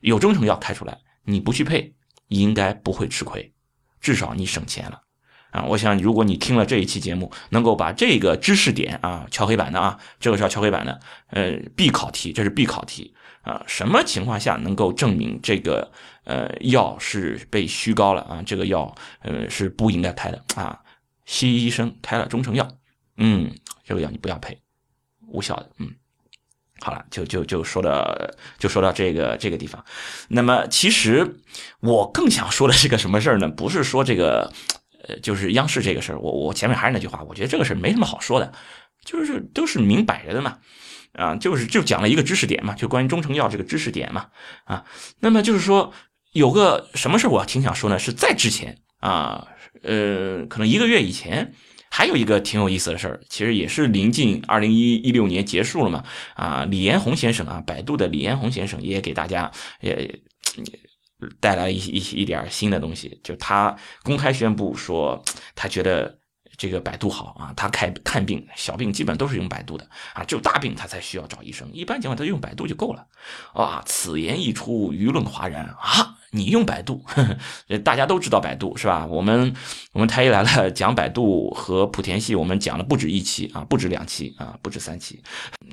[0.00, 1.94] 有中成药开出来，你不去配，
[2.28, 3.52] 应该不会吃亏，
[4.00, 5.02] 至少你省钱了。
[5.50, 13.62] 啊，我想如果你听了这一期节目，能够把这个知识点啊敲黑板的啊，这个是要敲黑板的，呃，必考题，这是必考题啊。
[13.66, 15.90] 什么情况下能够证明这个
[16.24, 18.42] 呃药是被虚高了啊？
[18.44, 20.78] 这个药呃是不应该开的啊？
[21.28, 22.66] 西医医生开了中成药，
[23.18, 24.58] 嗯，这个药你不要配，
[25.26, 25.94] 无效的，嗯，
[26.80, 28.16] 好了，就就就说到
[28.58, 29.84] 就说到这个这个地方。
[30.28, 31.36] 那么其实
[31.80, 33.46] 我更想说的是个什么事儿呢？
[33.46, 34.50] 不是说这个，
[35.06, 36.18] 呃，就是央视这个事儿。
[36.18, 38.50] 我我前面还是那句话，我觉得这个事儿没什么好说的，
[39.04, 40.58] 就是都是明摆着的嘛，
[41.12, 44.28] 啊，就是就讲了一个知识点嘛，就关于中成药这个知识点嘛，
[44.64, 44.86] 啊，
[45.20, 45.92] 那么就是说
[46.32, 47.98] 有个什么事我挺想说呢？
[47.98, 49.46] 是在之前啊。
[49.82, 51.52] 呃，可能一个月以前，
[51.90, 56.04] 还有一个挺有意思的事儿，其实也是临近二零一一六年结束了嘛。
[56.34, 60.20] 啊，李彦宏先生啊，百度的李彦宏先生也给大家也
[61.40, 65.22] 带来一一一点新的东西，就他公开宣布说，
[65.54, 66.18] 他觉得
[66.56, 73.06] 这个百度好啊，他看看病小病基本都是用百度的啊，只有大病他才需要找医生，一般情况他用百度就够了。
[73.54, 76.17] 啊，此言一出，舆论哗然啊！
[76.30, 77.02] 你用百度，
[77.82, 79.06] 大家都知道百度是吧？
[79.06, 79.54] 我们
[79.92, 85.22] 我们太医来了讲百度和莆田系，我们讲了不止一期啊，不止两期啊，不止三期。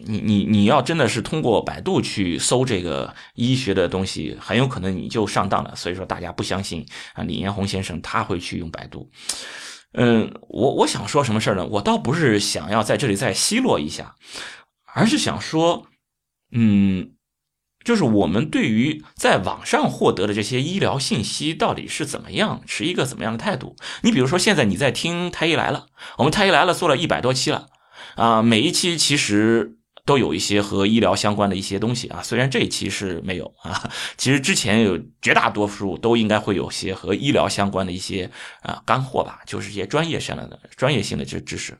[0.06, 5.76] 你你你要真的是通过百度去搜这个医学的东西，很有可能你就上当了。
[5.76, 9.10] 所以说大家不相信啊，李彦宏先生他会去用百度。
[9.94, 11.66] 嗯，我我想说什么事儿呢？
[11.66, 14.16] 我倒不是想要在这里再奚落一下，
[14.94, 15.88] 而是想说，
[16.52, 17.15] 嗯。
[17.86, 23.78] 就是我们对于在网上获得的这些医疗信息到底是怎么样，持一个怎么样的态度？
[24.02, 25.86] 你比如说，现在你在听《太医来了》，
[26.18, 27.68] 我们《太医来了》做了一百多期了，
[28.16, 32.24] 啊，每一期其实都有一些和医疗相关的一些东西啊。
[32.24, 38.32] 虽然这一期是没有啊，其实之前有绝大多数都应该会有些和医疗相关的一些
[38.64, 41.78] 啊干货吧，就是一些专业上的、专业性的这知识，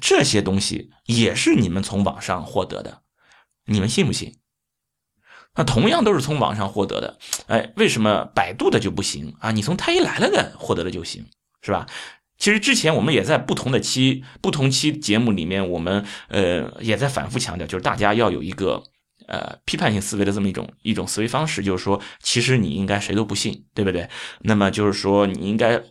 [0.00, 3.02] 这些东西也是你们从网上获得的，
[3.66, 4.34] 你们信不信？
[5.56, 9.50] 那同样都是从网上获得的，哎，为什么百度的就不行啊？
[9.50, 11.24] 你从太医来了的获得的就行，
[11.62, 11.86] 是吧？
[12.38, 18.82] 其实之前我们也在不同的期、不同期节目里面，我们呃也在反复强调，就是大家要有一个
[19.26, 24.08] 呃批判性思维的这么一种一种思维方式，就是说，其实你应该谁都不信，对不对？
[24.40, 25.82] 那么就是说，你应该。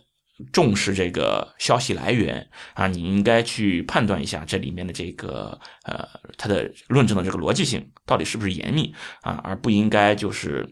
[0.52, 10.68] 重视这个消息来源啊，你应该去判断一下这里面的这个呃，它的论证的这个逻辑性到底是不是严密啊，而不应该就是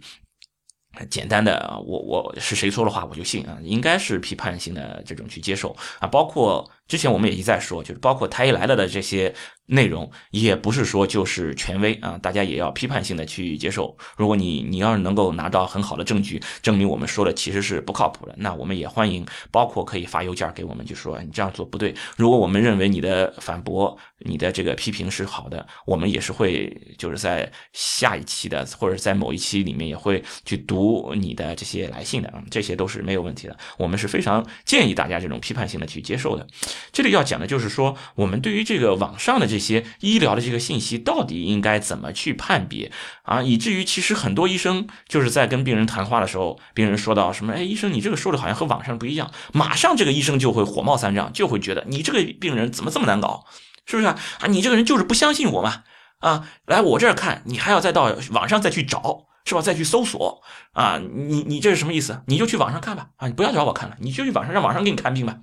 [1.10, 9.34] 简单的我我是谁说的话我就信啊，应该是批判性的这种去接受啊，包括之前我们也一再说，就是包括太医来了的这些。
[9.66, 13.96] 内容也不是说就是权威啊，大家也要批判性的去接受。
[14.16, 21.94] 如果你你要是能够拿到很好的证据，证明我们说的其实是不靠谱的，那我们也欢迎，包括可以发邮件给我们，就说你这样做不对。
[22.14, 33.56] 如果我们认为你的反驳、你的这个批评是好的，我们也是会就是在下一期的或者在某一期里面也会去读你的这些来信的啊，这些都是没有问题的。
[33.78, 36.46] 我们是非常建议大家这种批判性的去接受的。
[36.92, 39.53] 这里要讲的就是说，我们对于这个网上的。
[39.54, 42.90] 这些医疗的这个信息到底应该怎么去判别
[43.22, 43.40] 啊？
[43.40, 53.44] 以至于其实很多医生就是在跟病人谈话的时候，病人说到什么，哎，医生你这个说的好像和网上不一样，马上这个医生就会火冒三丈，就会觉得你这个病人怎么这么难搞，
[53.86, 54.18] 是不是啊？
[54.40, 55.84] 啊，你这个人就是不相信我嘛？
[56.18, 59.62] 啊，来我这儿看，你还要再到网上再去找，是吧？
[59.62, 61.00] 再去搜索啊？
[61.00, 62.22] 你你这是什么意思？
[62.26, 65.38] 你就去网上看吧，啊，你不要找我看了，你就去网上让网上给你看病吧。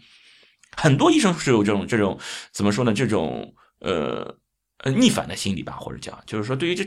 [0.76, 2.20] 很多医生是有这种这种
[2.52, 2.94] 怎么说呢？
[2.94, 3.54] 这种。
[3.82, 4.38] 呃
[4.78, 6.84] 呃，逆反的心理吧，或者讲，就是说，对于这，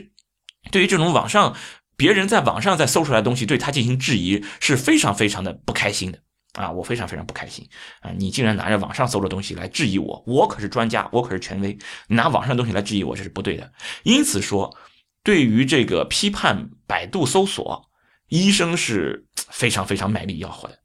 [0.71, 1.55] 对于这种网上
[1.95, 6.19] 别人在网上再搜出来的东西，对他进行质疑，是非常非常的不开心的
[6.53, 6.69] 啊！
[6.71, 7.65] 我非常非常不开心
[8.01, 8.11] 啊！
[8.17, 11.77] 你竟然拿着网上搜的东西来质疑我，我可是专家，我可是权威，
[12.07, 13.71] 拿网上东西来质疑我，这是不对的。
[14.03, 14.75] 因此说，
[15.23, 17.89] 对于这个批判百度搜索，
[18.27, 20.77] 医生是非常非常卖力吆喝的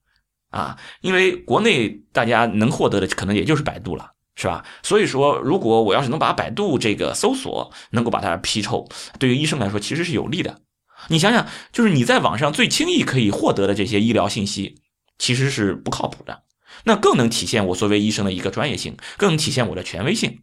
[0.51, 0.79] 啊！
[1.01, 4.13] 因为国内大家能获得的可能也就是百度了。
[4.41, 4.65] 是吧？
[4.83, 10.63] 所以说，如果我要是能把百度这个搜索能够把它批臭，对于医生来说其实是有利的。
[11.09, 14.77] 你想想，就是你在网上最轻易可以获得的这些医疗信息，
[15.19, 16.45] 其实是不靠谱的。
[16.85, 20.39] 那更能体现我作为医生的一个专业性，更能体现我的权威性，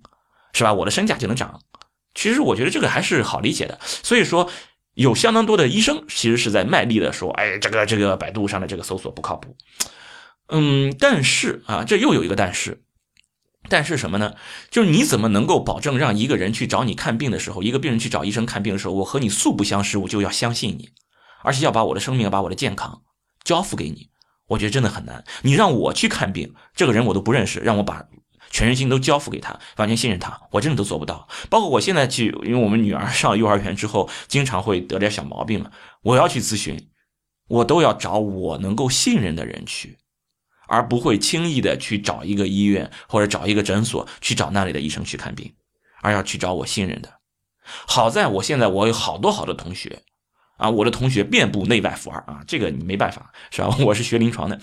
[0.53, 0.71] 是吧？
[0.73, 1.59] 我的身价就能涨。
[2.13, 3.79] 其实我觉得这个还是好理解的。
[3.81, 4.47] 所以说，
[4.93, 9.55] 有相当多的医生其实是在卖力的说，哎，这个这个百度上的这个搜索不靠谱。
[10.49, 12.83] 嗯，但是啊，这又有一个但是。
[13.69, 14.35] 但是什么呢？
[14.69, 20.89] 就是你怎么能够保证让一个人去找你看病的时候，一个病人去找医生看病的时候，我和你素不相识，我就要相信你，
[21.43, 23.01] 而且要把我的生命、把我的健康
[23.43, 24.09] 交付给你？
[24.47, 25.23] 我觉得真的很难。
[25.41, 28.05] 你让我去看病，这个人我都不认识，让我把
[28.49, 31.27] 全身心都交付给他，完全信任他，我真的都做不到。
[31.49, 35.69] 包括我现在去，因为我们女儿上幼儿园之后，经常会得点小毛病嘛，
[36.01, 36.89] 我要去咨询，
[37.49, 39.97] 我都要找我能够信任的人去。
[40.67, 45.53] 而不会轻易的去找一个医院或者找一个诊所去找那里的医生去看病，
[46.01, 47.11] 而要去找我信任的。
[47.85, 50.01] 好在我现在我有好多好多同学，
[50.57, 53.75] 啊，我的同学遍布内外妇儿啊，这个你没办法是吧？
[53.85, 54.59] 我是学临床的，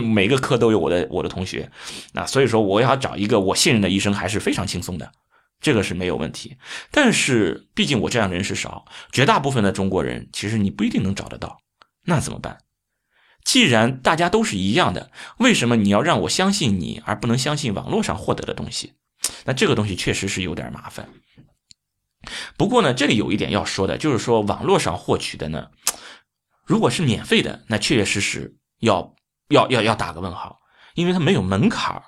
[0.00, 1.70] 每个科都有我的我的同学，
[2.12, 5.12] 那所以说我要找一个我信任的医生还是非常轻松的，
[5.60, 6.56] 这个是没有问题。
[6.90, 11.58] 但是毕竟我这样的人是少，绝大部分的中国人其实你不一定能找得到，
[12.04, 12.56] 那怎么办？
[13.44, 18.92] 既然大家都是一样的，为什么你要让我相信你，而不能相信网络上获得的东西？
[19.44, 21.08] 那这个东西确实是有点麻烦。
[22.56, 25.68] 不过呢，这里有一点要说的，就是说网络上获取的呢，
[26.66, 29.14] 如果是免费的，那确确实实要
[29.48, 30.58] 要要要打个问号，
[30.94, 32.04] 因为它没有门槛儿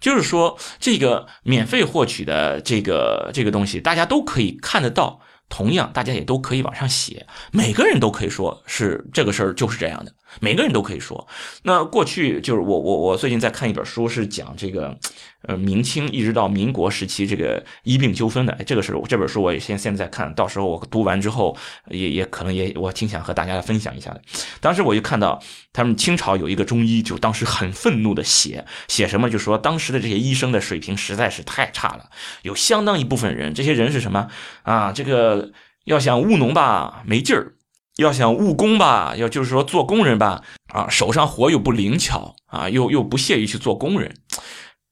[0.00, 5.20] 就是说这个免费获取的这个这个东西，大家都可以看得到。
[5.50, 11.26] 同样，大家也都可以往上写，每个人都可以说是这个事儿就是这样的，每个人都可以说。
[11.62, 14.98] 那过去就是我我我最近在看一本书，是讲这个。
[15.42, 21.56] 呃，明清一直到民国时期，这个医病纠纷的，这个是这本书我也现现在在看到时候我读完之后，
[21.90, 24.20] 也也可能也我挺想和大家分享一下的。
[24.60, 25.40] 当时我就看到
[25.72, 32.10] 他们清朝有一个中医，就当时很愤怒的写写什么，就说当时的这些医生的水平实在是太差了，
[32.42, 34.26] 有相当一部分人，这些人是什么
[34.64, 34.90] 啊？
[34.90, 35.52] 这个
[35.84, 37.52] 要想务农吧没劲儿，
[37.98, 44.14] 要想务工吧，要就是说做工人吧，啊手上活又不灵巧啊，又又不屑于去做工人。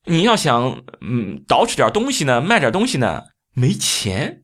[0.07, 3.23] 你要想，嗯，捯饬点东西呢，卖点东西呢，
[3.55, 4.43] 没钱。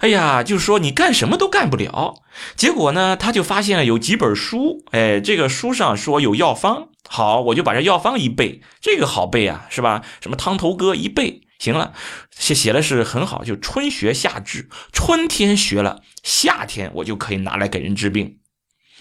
[0.00, 2.16] 哎呀，就是说你干什么都干不了。
[2.56, 10.04] 结果呢，他就发现了有几本书，哎，这个书上说有药方，好，我就把这药方一背，这个好背啊，是吧？
[10.20, 11.94] 什么汤头歌一背，行了，
[12.30, 18.38] 写写的是很好，就春学夏治，春天学了，夏天我就可以拿来给人治病。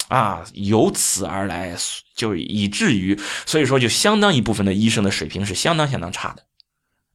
[0.07, 1.75] 啊，由此而来，
[2.15, 6.45] 就以至于，所以说，就相当一部分的医生的水平是相当相当差的，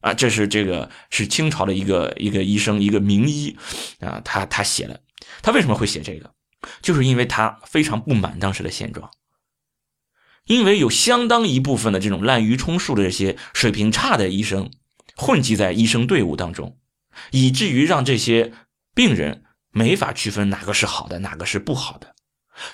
[0.01, 3.57] 啊，这是这个是清朝的一个一个医生，一个名医，
[3.99, 5.01] 啊，他他写的，
[5.41, 6.31] 他为什么会写这个？
[6.83, 9.09] 就是因为他非常不满当时的现状，
[10.45, 14.69] 因为有相当一部分的这种滥竽充数的这些水平差的医生
[15.15, 16.77] 混迹在医生队伍当中，
[17.31, 18.53] 以至于让这些
[18.93, 22.15] 病人没法区分哪个是好的，哪个是不好的。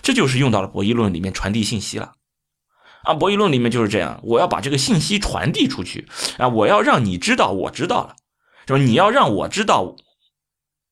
[0.01, 2.12] 这就是用到了博弈论里面传递信息了，
[3.03, 6.07] 啊，博弈论里面就是这样，我要把这个信息传递出去
[6.38, 8.15] 啊，我要让你知道我知道了，
[8.67, 8.79] 是吧？
[8.79, 9.95] 你要让我知道，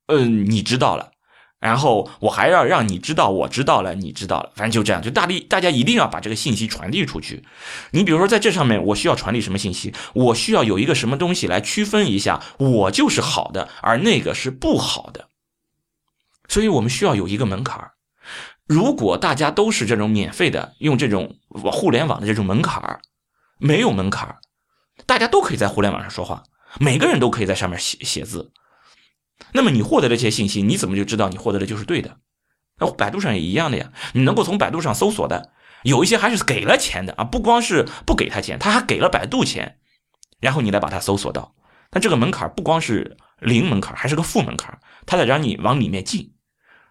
[0.07, 1.11] 嗯，你知道了，
[1.59, 7.43] 然后我还要让你知道我知道了，你知道了，反正就这样，就大力大家一定要把这个信息传递出去。
[7.91, 9.93] 你比如说在这上面，我需要传递什么信息？
[10.13, 15.26] 我需要有一个什么东西来区分一下，我就是好的，而那个是不好的。
[16.47, 17.91] 所以我们需要有一个门槛儿。
[18.65, 22.99] 如果大家都是这种免费的，用这种互联网的这种门槛儿，
[23.59, 24.39] 没有门槛儿，
[25.05, 26.43] 大家都可以在互联网上说话，
[26.79, 28.51] 每个人都可以在上面写写字，
[29.53, 32.17] 那么你获得这些信息，你怎么就知道你获得的就是对的？
[32.79, 39.77] 那百度上也一样的呀，你能够从百度上搜索的，有一些还是给了钱的啊，不光是不给他钱，他还给了百度钱，
[40.41, 41.55] 然后你来把它搜索到，
[41.91, 46.33] 那这个门槛不光是零门槛，还是个负门槛，他得让你往里面进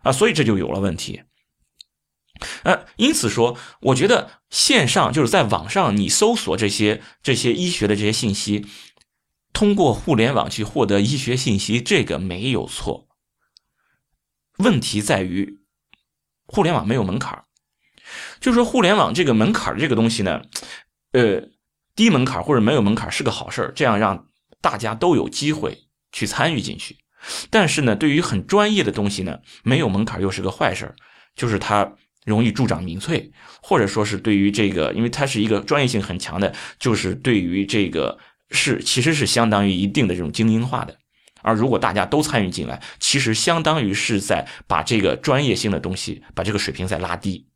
[0.06, 1.22] 啊，所以这就有了问题。
[2.62, 8.66] 呃，因此说，我觉得线上就是在网上，你搜索这些这些医学的这些信息，
[9.52, 13.08] 通过互联网去获得医学信息，这个没有错。
[14.58, 15.60] 问题在于，
[16.46, 17.44] 互联网没有门槛
[18.38, 20.42] 就是说互联网这个门槛这个东西呢，
[21.12, 21.48] 呃，
[21.94, 24.28] 低门槛或者没有门槛是个好事这样让
[24.60, 26.98] 大家都有机会去参与进去。
[27.50, 30.94] 但是呢，对于很专业的东西呢，没有门槛又是个坏事儿
[31.34, 31.92] 就是它。
[32.26, 33.30] 容易助长民粹，
[33.62, 38.18] 或者说是对于这个，因为它是一个专业性很强的，就是对于这个
[38.50, 40.96] 是其实是相当于一定的这种精英化的。
[41.42, 47.46] 而如果大家都参与进来，其实相当于是在把这个专业性的东西，把这个水平在拉低。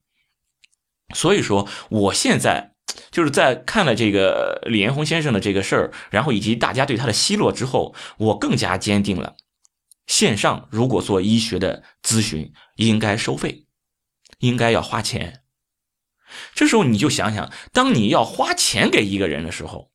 [1.17, 2.71] 所以说，我现在
[3.11, 9.35] 就是在看了这个李彦宏先生的这个事儿，然后以及大家对他的奚落之后，我更加坚定了，
[10.11, 13.69] 线上如果做医学的咨询，应该收费。
[14.41, 15.43] 应该要花钱，
[16.55, 19.93] 这时候你就想想，当你要花钱给一个人的时候，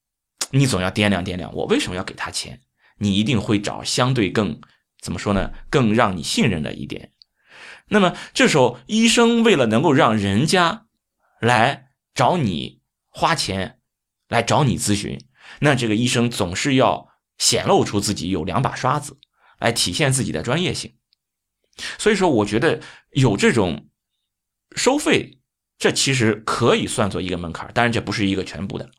[0.51, 2.61] 你总要掂量掂量，我为什么要给他钱？
[2.99, 4.61] 你一定会找相对更
[5.01, 5.51] 怎么说呢？
[5.71, 7.11] 更让你信任的一点。
[7.87, 10.85] 那么这时候，医生为了能够让人家
[11.41, 13.79] 来找你花钱，
[14.29, 15.19] 来找你咨询，
[15.59, 19.17] 那这个医生总是要显露出自己有两把刷子，
[19.59, 20.93] 来体现自己的专业性。
[21.97, 23.89] 所以说，我觉得有这种。
[24.75, 25.39] 收费，
[25.77, 28.89] 这其实可以算作一个门槛，当然这不是一个全部的。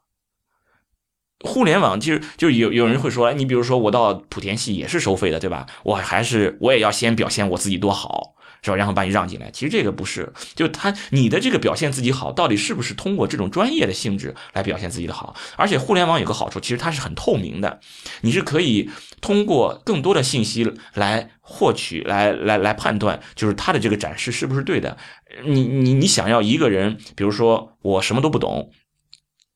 [1.40, 5.66] 互联网其实就有有人会说，你比如说我到莆田系也是收费的，对吧？
[5.82, 8.36] 我还是我也要先表现我自己多好。
[8.62, 8.76] 是吧？
[8.76, 15.34] 然后把你让进来，其实这个不是，就他你的这个表现自己好，到底是不是通过这种专业的性质来表现自己的好？
[15.56, 17.80] 而且互联网有个好处，其实它是很透明的，
[18.22, 18.90] 你是可以
[19.20, 24.96] 通过更多的信息来获取、来来来判断，就是他的这个展示是不是对的。
[25.44, 28.70] 你你你想要一个人，比如说我什么都不懂，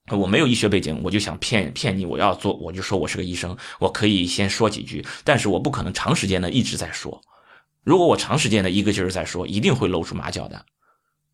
[0.09, 7.21] 我没有医学背景，我就想骗骗你，我要做，我就说我是个医生，我可以先说几句，但是我不可能长时间的一直在说。
[7.83, 10.65] 如果我长时间的一个劲儿在说，一定会露出马脚的，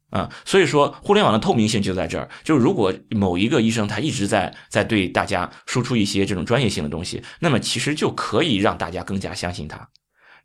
[0.10, 2.30] 啊，所以说互联网的透明性就在这儿。
[2.44, 9.90] 就是如果某一个医生他一直在在对大家输出一些这种专业性的东西，那么其实就可以让大家更加相信他。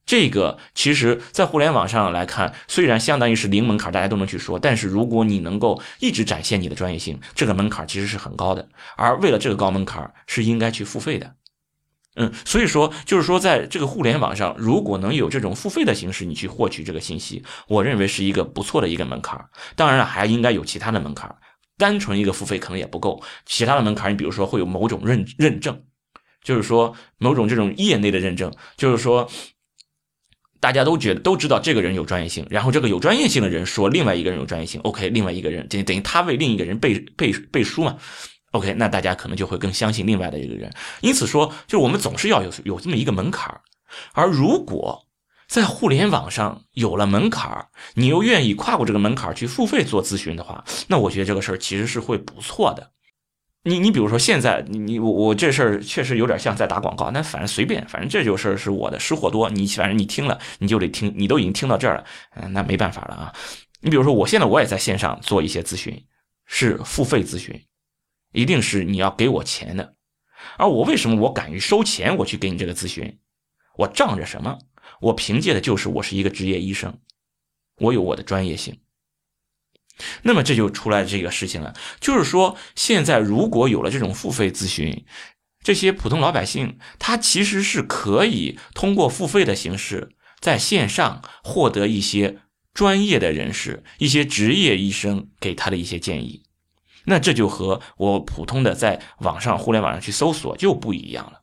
[0.05, 8.68] 这个其实，在互联网上来看，虽然相当于是零门槛，大家都能去说，但是如果你能够一直展现你的专业性，这个门槛其实是很高的。
[8.96, 11.36] 而为了这个高门槛，是应该去付费的。
[12.15, 19.43] 嗯，所以说，就是说，在这个互联网上，如果能有这种付费的形式，你去获取这个信息，我认为是一个不错的一个门槛。
[19.77, 21.35] 当然了，还应该有其他的门槛，
[21.79, 23.23] 单纯一个付费可能也不够。
[23.47, 25.83] 其他的门槛，你比如说会有某种认认证，
[26.45, 29.27] 就是说某种这种业内的认证，就是说
[30.61, 37.97] 大家都觉得都知道这个人有专业性，然后这个有专业性的人说另外一个人有专业性，OK，另外一个人等等于他为另一个人背背背书嘛。
[38.53, 40.72] OK，那大家可能就会更相信另外的一个人。
[41.00, 43.61] 因此说，就是我们总是要有有这么一个门槛儿。
[44.12, 45.07] 而如果
[45.48, 52.92] 在互联网上有了门槛儿，你又愿意跨过这个门槛儿去付费做咨询的话，那我觉得这个事儿其实是会不错的。
[53.64, 62.05] 你你比如说现在你你我我这事儿确实有点像在打广告，那反正随便，反正这就事儿是我的失火多，你反正你听了你就得听，你都已经听到这儿了，
[62.36, 63.32] 嗯，那没办法了啊。
[63.80, 66.03] 你比如说我现在我也在线上做一些咨询，
[66.46, 67.61] 是付费咨询。
[68.33, 69.95] 一定是你要给我钱的，
[70.59, 72.16] 而我为什么我敢于收钱？
[72.18, 73.18] 我去给你这个咨询，
[73.78, 74.59] 我仗着什么？
[75.01, 76.99] 我凭借的就是我是一个职业医生，
[77.76, 78.80] 我有我的专业性。
[80.22, 85.05] 那么这就出来这个事情了，就是说现在如果有了这种付费咨询，
[85.62, 92.41] 这些普通老百姓他其实是可以通过付费的形式在线上获得一些
[92.72, 96.43] 专业的人士、一些职业医生给他的一些建议。
[97.05, 101.42] 那这就和我普通的在网上互联网上去搜索就不一样了。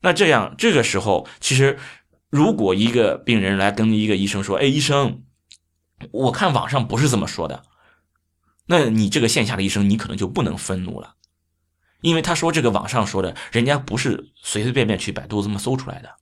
[0.00, 1.78] 那这样这个时候，其实
[2.30, 5.22] 如果一个病人来跟一个医生说：“哎，医生，
[6.10, 7.62] 我看网上不是这么说的。”
[8.66, 11.16] 那你这个线下的医生，你可能就不能愤怒了，
[12.00, 16.16] 因为他说这个网上说的，人家不是随随便便去百度这么搜出来的，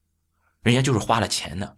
[0.63, 1.77] 人家就是花了钱的，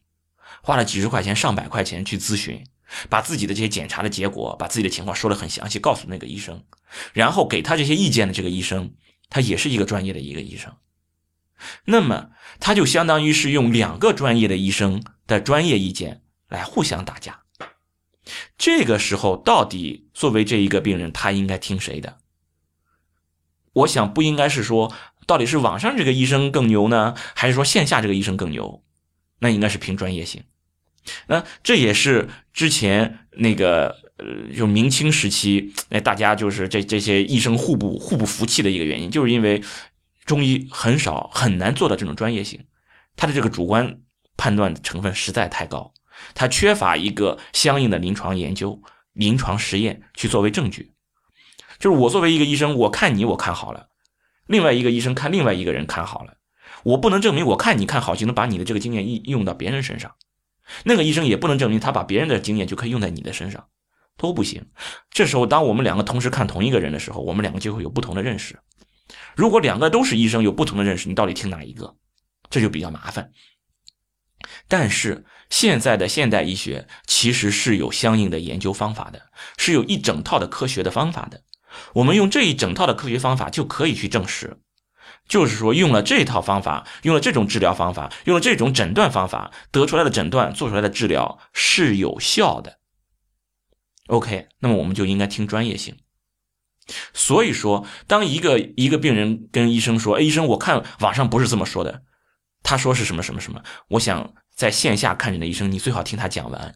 [0.63, 2.65] 花了几十块钱、上百块钱去咨询。
[3.09, 6.65] 把自己的这些检查的结果，把自己的情况说得很详细，告诉那个医生，
[7.13, 8.95] 然后给他这些意见的这个医生，
[9.29, 10.75] 他也是一个专业的一个医生，
[11.87, 12.31] 那么
[12.61, 17.41] 他就相当于是用两个专业的医生的专业意见来互相打架。
[18.57, 22.19] 这个时候，到底作为这一个病人，他应该听谁的？
[23.73, 24.95] 我想不应该是说，
[25.27, 28.83] 到底是网上这个医生更牛呢，还是说线下这个医生更牛？
[29.41, 30.45] 那应该是凭专业性。
[31.27, 39.63] 那这也是之前那个呃，就明清时期，哎，大家就是这这些医生互不互不服气的一个原因，就是因为
[40.25, 42.65] 中医很少很难做到这种专业性，
[43.17, 43.99] 他的这个主观
[44.37, 45.93] 判断成分实在太高，
[46.35, 48.81] 他缺乏一个相应的临床研究、
[49.13, 50.93] 临床实验去作为证据。
[51.79, 53.89] 就是我作为一个医生，我看你我看好了，
[54.47, 56.37] 另外一个医生看另外一个人看好了，
[56.85, 60.15] 我不能证明我看你看好就能把你的这个经验应用到别人身上。
[60.85, 63.67] 那个医生也不能证明他把别人的经验就可以用在你的身上，
[64.17, 64.67] 都不行。
[65.11, 68.59] 这时候，当我们两个同时看同一个人的时候，我们两个就会有不同的认识。
[69.37, 71.97] 如果两个都是医生，有不同的认识，你到底听哪一个？
[72.51, 73.31] 这就比较麻烦。
[74.69, 79.23] 但是现在的现代医学其实是有相应的研究方法的，
[79.57, 81.43] 是有一整套的科学的方法的。
[81.95, 84.57] 我们用这一整套的科学方法就可以去证实。
[85.27, 92.79] 就是说，用了这套方法，用了这种治疗方法，用了这种诊断方法，得出来的诊断，做出来的治疗是有效的。
[94.09, 95.97] OK，那么我们就应该听专业性。
[97.15, 102.03] 所以说，当一个一个病人跟医生说：“哎，医生，我看网上不是这么说的，
[102.63, 106.75] 他说是什么什么什么。”我想在线下看诊的医生，你最好听他讲完。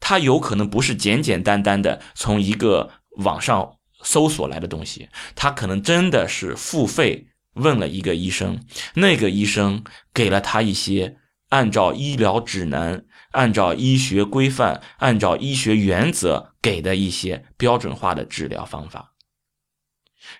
[0.00, 3.78] 他有可能不是简简单单的从一个网上。
[4.02, 11.18] 搜索来的东西，他可能真的是付费问了一个医生，那个医生给了他一些
[11.50, 19.14] 按照医疗指南、按照医学规范、按照医学原则给的一些标准化的治疗方法。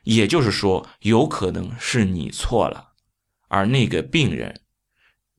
[0.05, 2.93] 也就是说，有可能是你错了，
[3.49, 4.63] 而那个病人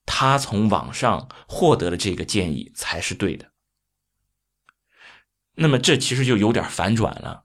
[0.05, 3.51] 他从网上获得的这个建议才是对的。
[5.55, 7.42] 那么这其实就有点反转了。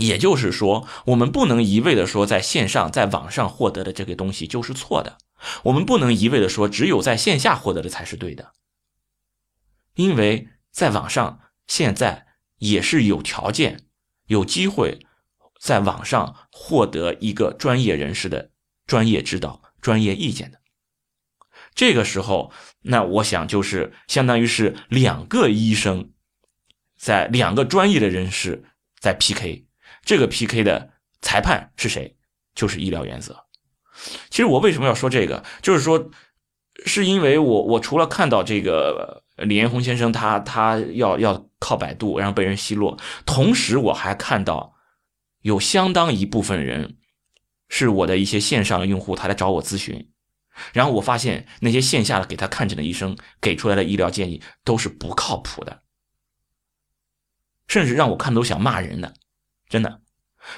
[0.00, 5.18] 也就是说，我们不能一味的说在线上、在网上获得的这个东西就是错的，
[5.64, 8.52] 我们不能一味的说只有在线下获得的才是对的，
[9.94, 12.26] 因为在网上现在
[12.58, 13.84] 也是有条件、
[14.26, 15.06] 有机会
[15.60, 18.50] 在网上获得一个专业人士的
[18.86, 20.60] 专业指导、专业意见的。
[21.74, 26.12] 这个时候，那我想就是相当于是两个医生。
[26.96, 28.62] 在两个专业的人士
[28.98, 29.64] 在 PK，
[30.04, 30.90] 这个 PK 的
[31.20, 32.16] 裁判是谁？
[32.54, 33.44] 就是医疗原则。
[34.30, 35.44] 其实我为什么要说这个？
[35.62, 36.10] 就是说，
[36.86, 44.74] 是因为我我除了看到这个李彦宏先生他他要要靠百度，然后被人奚落，同时我还看到
[45.42, 46.96] 有相当一部分人
[47.68, 50.10] 是我的一些线上的用户，他来找我咨询，
[50.72, 55.82] 然后我发现那些线下的给他看诊的医生给出来的医疗建议都是不靠谱的，
[57.68, 59.14] 甚至让我看都想骂人的，
[59.70, 60.02] 真的。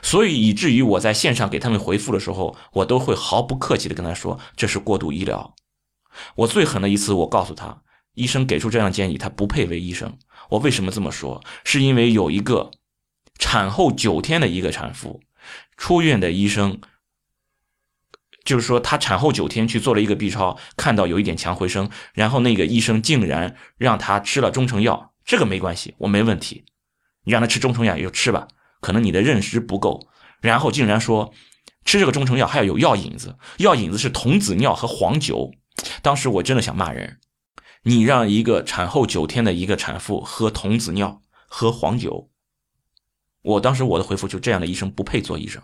[0.00, 5.54] 所以以至于我在线上给他们回复的时候，我都会毫不客气的跟他说这是过度医疗。
[6.36, 7.82] 我最狠的一次，我告诉他，
[8.14, 10.18] 医生给出这样建议，他不配为医生。
[10.50, 11.42] 我为什么这么说？
[11.64, 12.70] 是因为有一个
[13.38, 15.20] 产后九天的一个产妇
[15.76, 16.80] 出院的医生，
[18.44, 25.12] 就是说她产后九天去做了一个 B 超，看到有一点强回声，然后那个医生竟然让她吃了中成药。
[25.24, 26.64] 这个没关系，我没问题，
[27.24, 28.46] 你让她吃中成药就吃吧。
[28.82, 30.08] 可能你的认识不够，
[30.42, 31.32] 然后竟然说
[31.86, 35.52] 吃这个中成药还要有药引子，药引子是童子尿和黄酒。
[36.02, 37.18] 当时我真的想骂人，
[37.84, 42.28] 你让一个产后九天的一个产妇喝童子尿、喝黄酒，
[43.42, 45.62] 我当时我的回复就这样的医生不配做医生。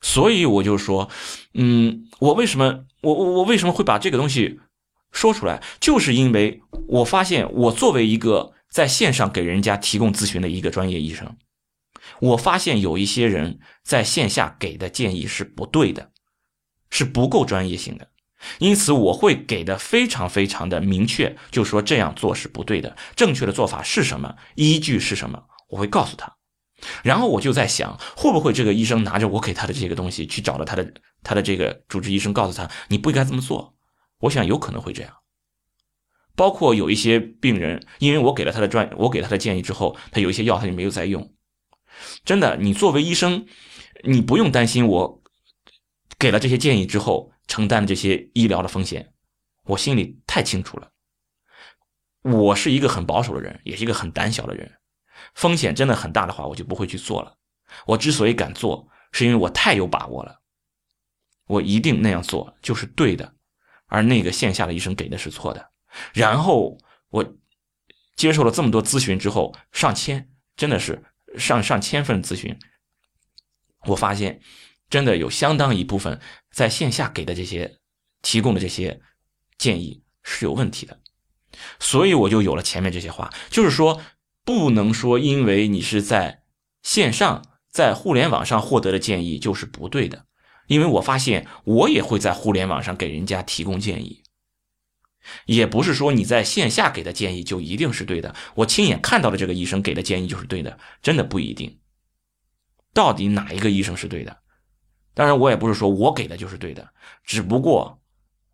[0.00, 1.08] 所以我就说，
[1.54, 4.60] 嗯，我为什么我我我为什么会把这个东西
[5.10, 11.36] 说出来，就是因为我发现我作为一个在线上给人家提供咨询的一个专业医生。
[12.22, 16.12] 我发现有一些人在线下给的建议是不对的，
[16.88, 18.10] 是不够专业性的，
[18.60, 26.36] 因此我会给的非常非常的明确，就说这样做是不对的，正确的做法是什么，依据是什么，我会告诉他。
[27.02, 30.94] 然后我就在想，会不会这个医生拿着我给他的这个东西去找了他的
[31.24, 33.74] 他的这个主治医生，告诉他你不应该这么做。
[34.20, 35.12] 我想有可能会这样。
[36.36, 41.34] 包括有一些病人，因为我给了他的专，我给他的建议之后，他有一些药他就没有再用。
[42.24, 43.46] 真的，你作为医生，
[44.04, 45.22] 你不用担心我
[46.18, 49.12] 给了这些建议之后承担的这些医疗的风险，
[49.64, 50.90] 我心里太清楚了。
[52.22, 54.70] 我是一个很保守的人，也是一个很胆小的人，
[55.34, 57.36] 风险真的很大的话，我就不会去做了。
[57.86, 60.40] 我之所以敢做，是因为我太有把握了，
[61.46, 63.34] 我一定那样做就是对的，
[63.86, 65.70] 而那个线下的医生给的是错的。
[66.12, 66.78] 然后
[67.08, 67.34] 我
[68.14, 71.02] 接受了这么多咨询之后，上千，真的是。
[71.38, 72.58] 上上千份咨询，
[73.86, 74.40] 我发现
[74.90, 76.20] 真的有相当一部分
[76.50, 77.78] 在线下给的这些
[78.20, 79.00] 提供的这些
[79.58, 81.00] 建议是有问题的，
[81.80, 84.00] 所以我就有了前面这些话，就是说
[84.44, 86.42] 不能说因为你是在
[86.82, 90.26] 线上在互联网上获得的建议就是不对的，
[90.66, 94.21] 因为我发现我也会在互联网上给人家提供建议。
[95.46, 101.78] 也不是说你在线下给的建议就一定是对的，我亲眼看到的这个医生给的建议就是对的，真的不一定。
[102.94, 104.36] 到底哪一个医生是对的？
[105.14, 106.88] 当然，我也不是说我给的就是对的，
[107.24, 108.00] 只不过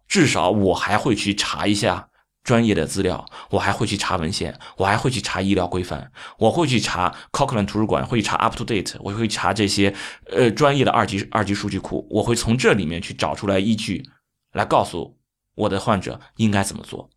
[0.06, 2.08] 至少我还会去查一下
[2.44, 9.94] 专业的资料，我还会去查文献，我还会去查医疗规范，我会去查 Cochrane 图书馆，会查 Up to Date，我会查这些
[10.30, 14.08] 呃专业的二级二级数据库，我会从这里面去找出来依据，
[14.52, 15.17] 来告诉。
[15.58, 17.10] 我的患者应该怎么做？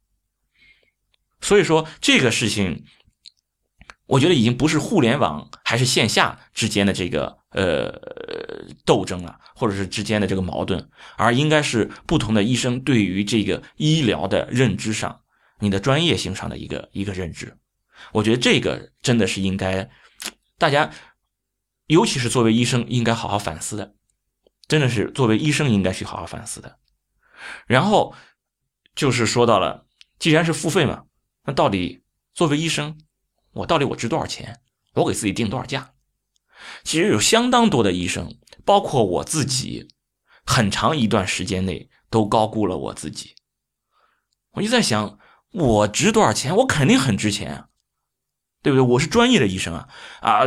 [1.43, 2.85] 所以说这个事情，
[4.05, 7.91] 我觉得已经不是互联网还是线下之间的这个呃
[8.85, 10.87] 斗争了，或者是之间的这个矛盾，
[11.17, 15.21] 而应该是不同的医生对于这个医疗的认知上，
[15.59, 17.57] 你的专业性上的一个一个认知。
[18.11, 19.89] 我觉得这个真的是应该
[20.59, 20.91] 大家，
[21.87, 23.95] 尤其是作为医生应该好好反思的，
[24.67, 26.77] 真的是作为医生应该去好好反思的。
[27.65, 28.13] 然后。
[28.95, 29.85] 就是说到了，
[30.19, 31.03] 既然是付费嘛，
[31.45, 32.99] 那到底作为医生，
[33.51, 34.61] 我到底我值多少钱？
[34.93, 35.93] 我给自己定多少价？
[36.83, 39.87] 其实有相当多的医生，包括我自己，
[40.45, 43.35] 很长一段时间内都高估了我自己。
[44.51, 45.17] 我就在想，
[45.51, 46.55] 我值多少钱？
[46.57, 47.67] 我肯定很值钱啊，
[48.61, 48.85] 对不对？
[48.85, 49.87] 我是专业的医生啊
[50.19, 50.41] 啊！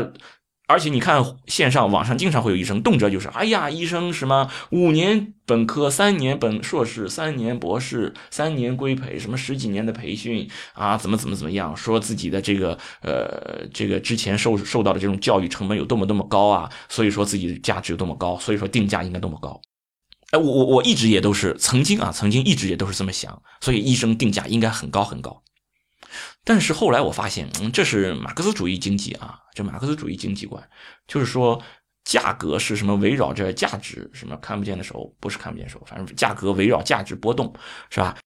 [0.66, 19.60] 而且你看，线上网上经常会有医生，动辄就是，哎呀，医生什么五年本科、三年本硕士、三年博士、三年规培，什么十几年的培训啊，怎么怎么怎么样，说自己的这个呃这个之前受受到的这种教育成本有多么多么高啊，所以说自己的价值有多么高，所以说定价应该多么高。
[20.30, 25.42] 哎，我我我一直也都是曾经啊，曾经一直也都是这么想，所以医生定价应该很高很高。
[26.44, 30.62] 但是后来我发现，嗯，这是马克思主义经济啊，这马克思主义经济观，
[31.06, 31.62] 就是说
[32.04, 37.54] 价格是什么围绕着价值，什么看不见的手，不是看不见手，反正价格围绕价值波动，
[37.88, 38.16] 是吧？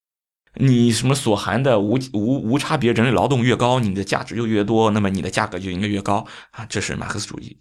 [0.54, 6.66] 你什么所含的无无无差别人类劳动越高，你的价值就越多，那么你的价格就应该越高啊！
[6.66, 7.56] 这是马克思主义。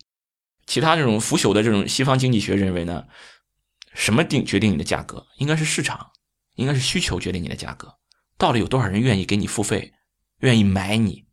[0.65, 3.03] 其他这种腐朽的这种西方经济学认为呢，
[3.93, 5.27] 什么定决定你的价格？
[5.37, 6.07] 应该是市场，
[6.55, 7.93] 应该是需求决定你的价格。
[8.37, 9.93] 到底有多少人愿意给你付费，
[10.39, 11.25] 愿意买你？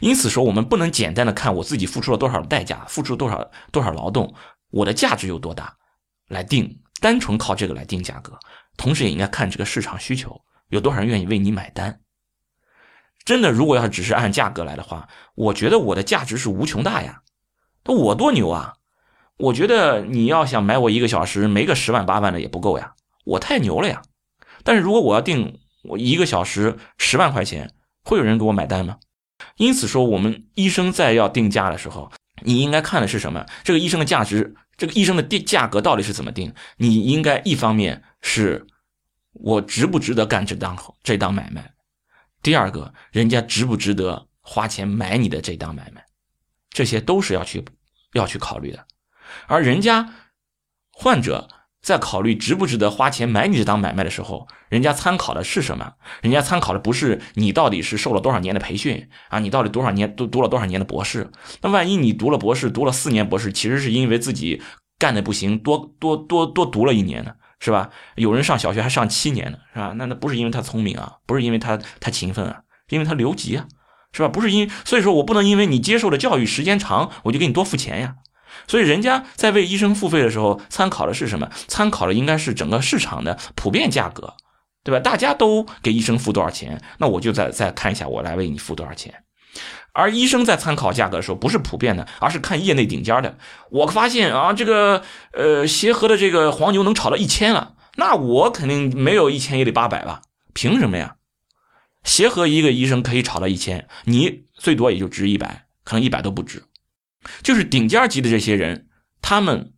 [0.00, 4.34] 因此说，我们不能简单的看我自己付出了多少代价，付出了多少多少劳动，
[4.70, 5.76] 我的价值有多大
[6.28, 8.38] 来定，单纯靠这个来定价格。
[8.76, 10.40] 同时也应该看这个市场需求。
[10.68, 12.00] 有多少人愿意为你买单？
[13.24, 17.22] 真的，如果要只是按价格来的话，我觉得我的价值是无穷大呀。
[17.84, 18.74] 我多牛啊！
[19.38, 22.92] 我觉得你要想买我一个小时，没个十万八万的也不够呀，
[23.24, 24.02] 我太牛了呀。
[24.62, 27.72] 但是如果我要定我一个小时十万块钱，
[28.08, 28.96] 会有人给我买单吗？
[29.56, 32.10] 因此说，我们医生在要定价的时候，
[32.42, 33.44] 你应该看的是什么？
[33.62, 36.54] 这个医生的价值，这个医生的定价格到底是怎么定？
[36.78, 38.66] 你应该一方面是。
[39.40, 41.72] 我值不值得干这档这档买卖？
[42.42, 46.04] 第二个人家值不值得花钱买你的这档买卖？
[46.70, 47.64] 这些都是要去
[48.14, 48.84] 要去考虑的。
[49.46, 50.12] 而人家
[50.90, 51.48] 患者
[51.80, 55.92] 在考虑值不值得花钱买你这档买卖的时候，人家参考的是什么？
[56.20, 61.30] 人家参考的不是你到底是受了多少年的培训啊，你到底多少年读读了多少年的博士？
[61.62, 64.60] 那万一你读了博士，读了四年博士，其实是因为自己
[64.98, 67.32] 干的不行，多多多多读了一年呢？
[67.60, 67.90] 是吧？
[68.16, 69.92] 有人上小学还上七年呢，是吧？
[69.96, 72.60] 那那不是因为他聪明啊，不是因为他他勤奋啊，
[72.90, 73.66] 因为他留级啊，
[74.12, 74.28] 是吧？
[74.28, 78.16] 不是因，所以说我不能因为你接受的教育时间长，我就给你多付钱呀。
[78.66, 81.50] 所以人家在为医生付费的时候，参考的是什么？
[81.68, 84.34] 参考的应该是整个市场的普遍价格，
[84.82, 85.00] 对吧？
[85.00, 89.22] 大家都给医生付多少钱，那我就再再看一下，我来为你付多少钱。
[89.92, 93.36] 而医生在参考价格的时候，不是普遍的，而是看业内顶尖的。
[93.70, 95.02] 我发现啊，这个
[95.32, 100.22] 呃协和的这个黄牛能炒到一千了，那我肯定没有一千也得八百吧？
[100.52, 101.16] 凭什么呀？
[102.04, 106.62] 协和一个医生可以炒到一千，你最多也就值一百，可能一百都不值。
[107.42, 108.88] 就是顶尖级的这些人，
[109.20, 109.72] 他们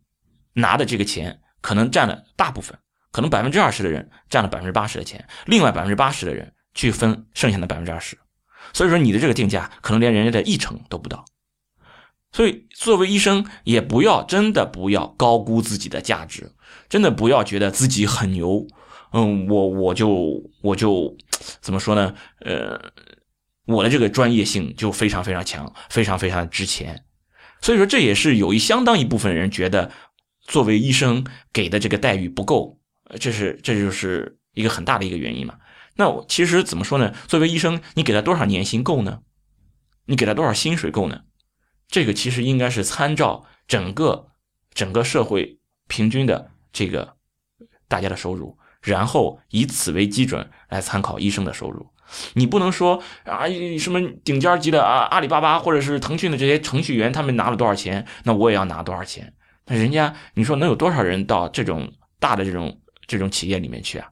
[0.53, 2.77] 拿的这个钱可能占了大部分，
[3.11, 8.17] 可能百分之二十的人占了百分之八十的钱，另外百分之八十的人去分剩下的百分之二十。
[8.73, 11.25] 所以说你的这个定价可能连人家的一成都不到，
[12.31, 16.53] 所以作为医生也不要真的不要高估自己的价值，
[16.87, 18.65] 真的不要觉得自己很牛，
[19.13, 21.17] 嗯，我我就我就
[21.59, 22.13] 怎么说呢？
[22.41, 22.79] 呃，
[23.65, 27.03] 我的这个专业性就非常非常强，非常非常值钱。
[27.61, 29.91] 所以说这也是有一相当一部分人觉得
[30.41, 32.79] 作为医生给的这个待遇不够，
[33.19, 35.57] 这是这就是一个很大的一个原因嘛。
[35.95, 37.13] 那其实怎么说呢？
[37.27, 39.21] 作为医生，你给他多少年薪够呢？
[40.05, 41.21] 你给他多少薪水够呢？
[41.87, 44.29] 这个其实应该是参照整个
[44.73, 47.17] 整个社会平均的这个
[47.87, 51.85] 大家的收入，然后以此为基准来参考医生的收入。
[52.33, 53.45] 你不能说啊，
[53.79, 59.33] 什么顶尖级的啊，阿里巴巴或者是腾讯的这些程序员，他们拿了多少钱，那我也要拿多少钱？
[59.65, 64.09] 那人家你说能有多少人到这种大的这种这种企业里面去啊？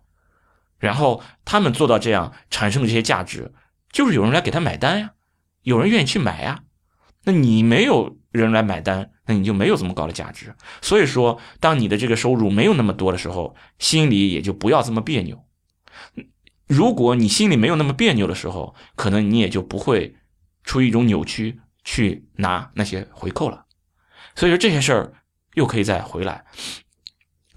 [0.78, 3.54] 然后他们做到这样产生的这些价值，
[3.92, 5.12] 就是有人来给他买单呀，
[5.64, 6.62] 有人愿意去买呀。
[7.26, 10.56] 那你没有人来买单，那你就没有这么高的价值。
[10.82, 15.44] 所以说，当你的这个收入没有那么多的时候，心里也就不要这么别扭。
[16.70, 20.16] 如果你心里没有那么别扭的时候，可能你也就不会
[20.64, 23.66] 出于一种扭曲去拿那些回扣了。
[24.36, 25.14] 所以说这些事儿
[25.56, 26.46] 又可以再回来，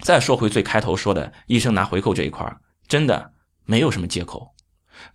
[0.00, 2.58] 再说回最开头说的医生拿回扣这一块儿。
[2.88, 3.34] 真的
[3.66, 4.54] 没有什么借口，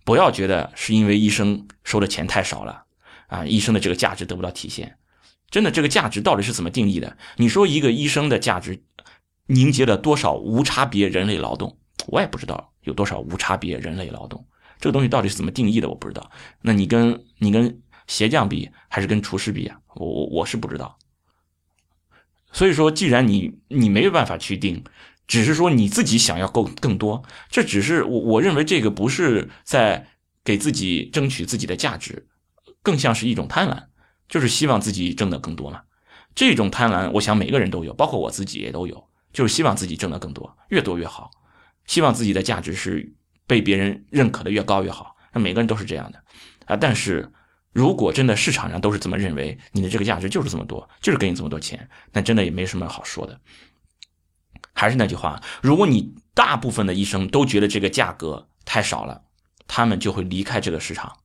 [0.04, 2.84] 不要觉得是因为医生收的钱太少了
[3.26, 4.96] 啊，医生的这个价值得不到体现。
[5.50, 7.16] 真的，这个价值到底是怎么定义的？
[7.36, 8.84] 你说一个医生的价值
[9.46, 11.78] 凝结了多少无差别人类劳动？
[12.06, 14.44] 我也不知道有多少无差别人类劳动，
[14.80, 15.88] 这个东西到底是怎么定义的？
[15.88, 16.28] 我不知道。
[16.60, 19.78] 那你跟你跟鞋匠比，还是跟厨师比啊？
[19.94, 20.98] 我我我是不知道。
[22.50, 24.82] 所以说，既然你你没有办法去定。
[25.28, 30.08] 只是说你自己想要够更多，这只是我我认为这个不是在
[30.42, 32.26] 给自己争取自己的价值，
[32.82, 33.88] 更像是一种贪婪，
[34.26, 35.82] 就是希望自己挣得更多嘛。
[36.34, 41.30] 这种贪婪，我想每个人都有，包括我自己也都有，就是希望自己挣得更多，越多越好，
[41.88, 43.12] 希望自己的价值是
[43.48, 45.16] 被别人认可的越高越好。
[45.32, 46.22] 那每个人都是这样的
[46.66, 46.76] 啊。
[46.76, 47.32] 但是
[47.72, 53.40] 如果真的市场上都是这么认为，你的这个价值就是这么多，就是给你这么多钱，那真的也没什么好说的。
[54.72, 59.24] 还是那句话，如果你大部分的医生都觉得这个价格太少了，
[59.66, 61.16] 他们就会离开这个市场，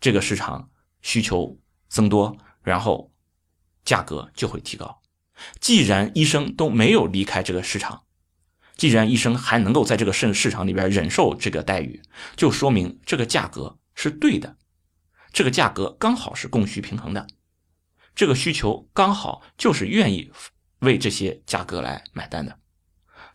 [0.00, 0.70] 这个市场
[1.02, 3.12] 需求增多，然后
[3.84, 5.02] 价格就会提高。
[5.58, 8.03] 既然医生都没有离开这个市场，
[8.76, 12.02] 既然医生还能够在这个市市场里边忍受这个待遇，
[12.36, 14.56] 就说明这个价格是对的，
[15.32, 17.26] 这个价格刚好是供需平衡的，
[18.14, 20.30] 这个需求刚好就是愿意
[20.80, 22.58] 为这些价格来买单的。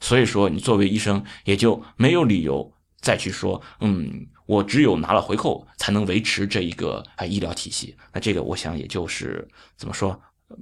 [0.02, 7.98] 所以说，你作为医生也就没有理由再去说，嗯，我只有拿了回扣才能维持这一个啊医疗体系。
[8.14, 10.22] 那这个我想也就是怎么说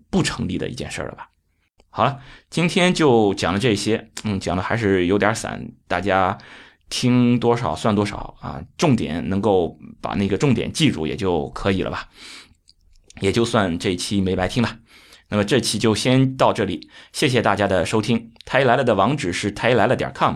[0.09, 1.29] 不成立的一件事了吧。
[1.97, 2.19] 好了，
[2.51, 6.37] 今天就讲了这些，嗯，讲的还是有点散，大家
[6.89, 12.07] 听多少算多少啊，重点能够把那个重点记住也就可以了吧，
[13.19, 14.77] 也就算这期没白听吧。
[15.29, 18.31] 那么这期就先到这里，谢谢大家的收听。
[18.45, 20.35] 他来了的网址是他来了点 com，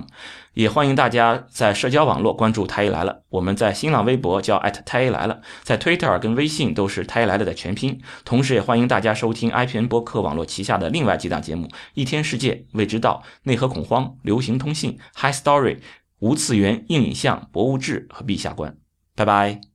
[0.53, 3.23] 也欢迎大家在社交网络关注太医来了。
[3.29, 8.01] 我们在新浪微博叫太医来了，在 Twitter 跟微信都是太医来了的全拼。
[8.25, 15.79] 同时，也欢迎大家收听 IPN 博客网络旗下的另外几档节目：一天世界、未知道、内核恐慌、流行通信、High Story、
[16.19, 18.75] 无次元硬影像、博物志和陛下观。
[19.15, 19.70] 拜拜。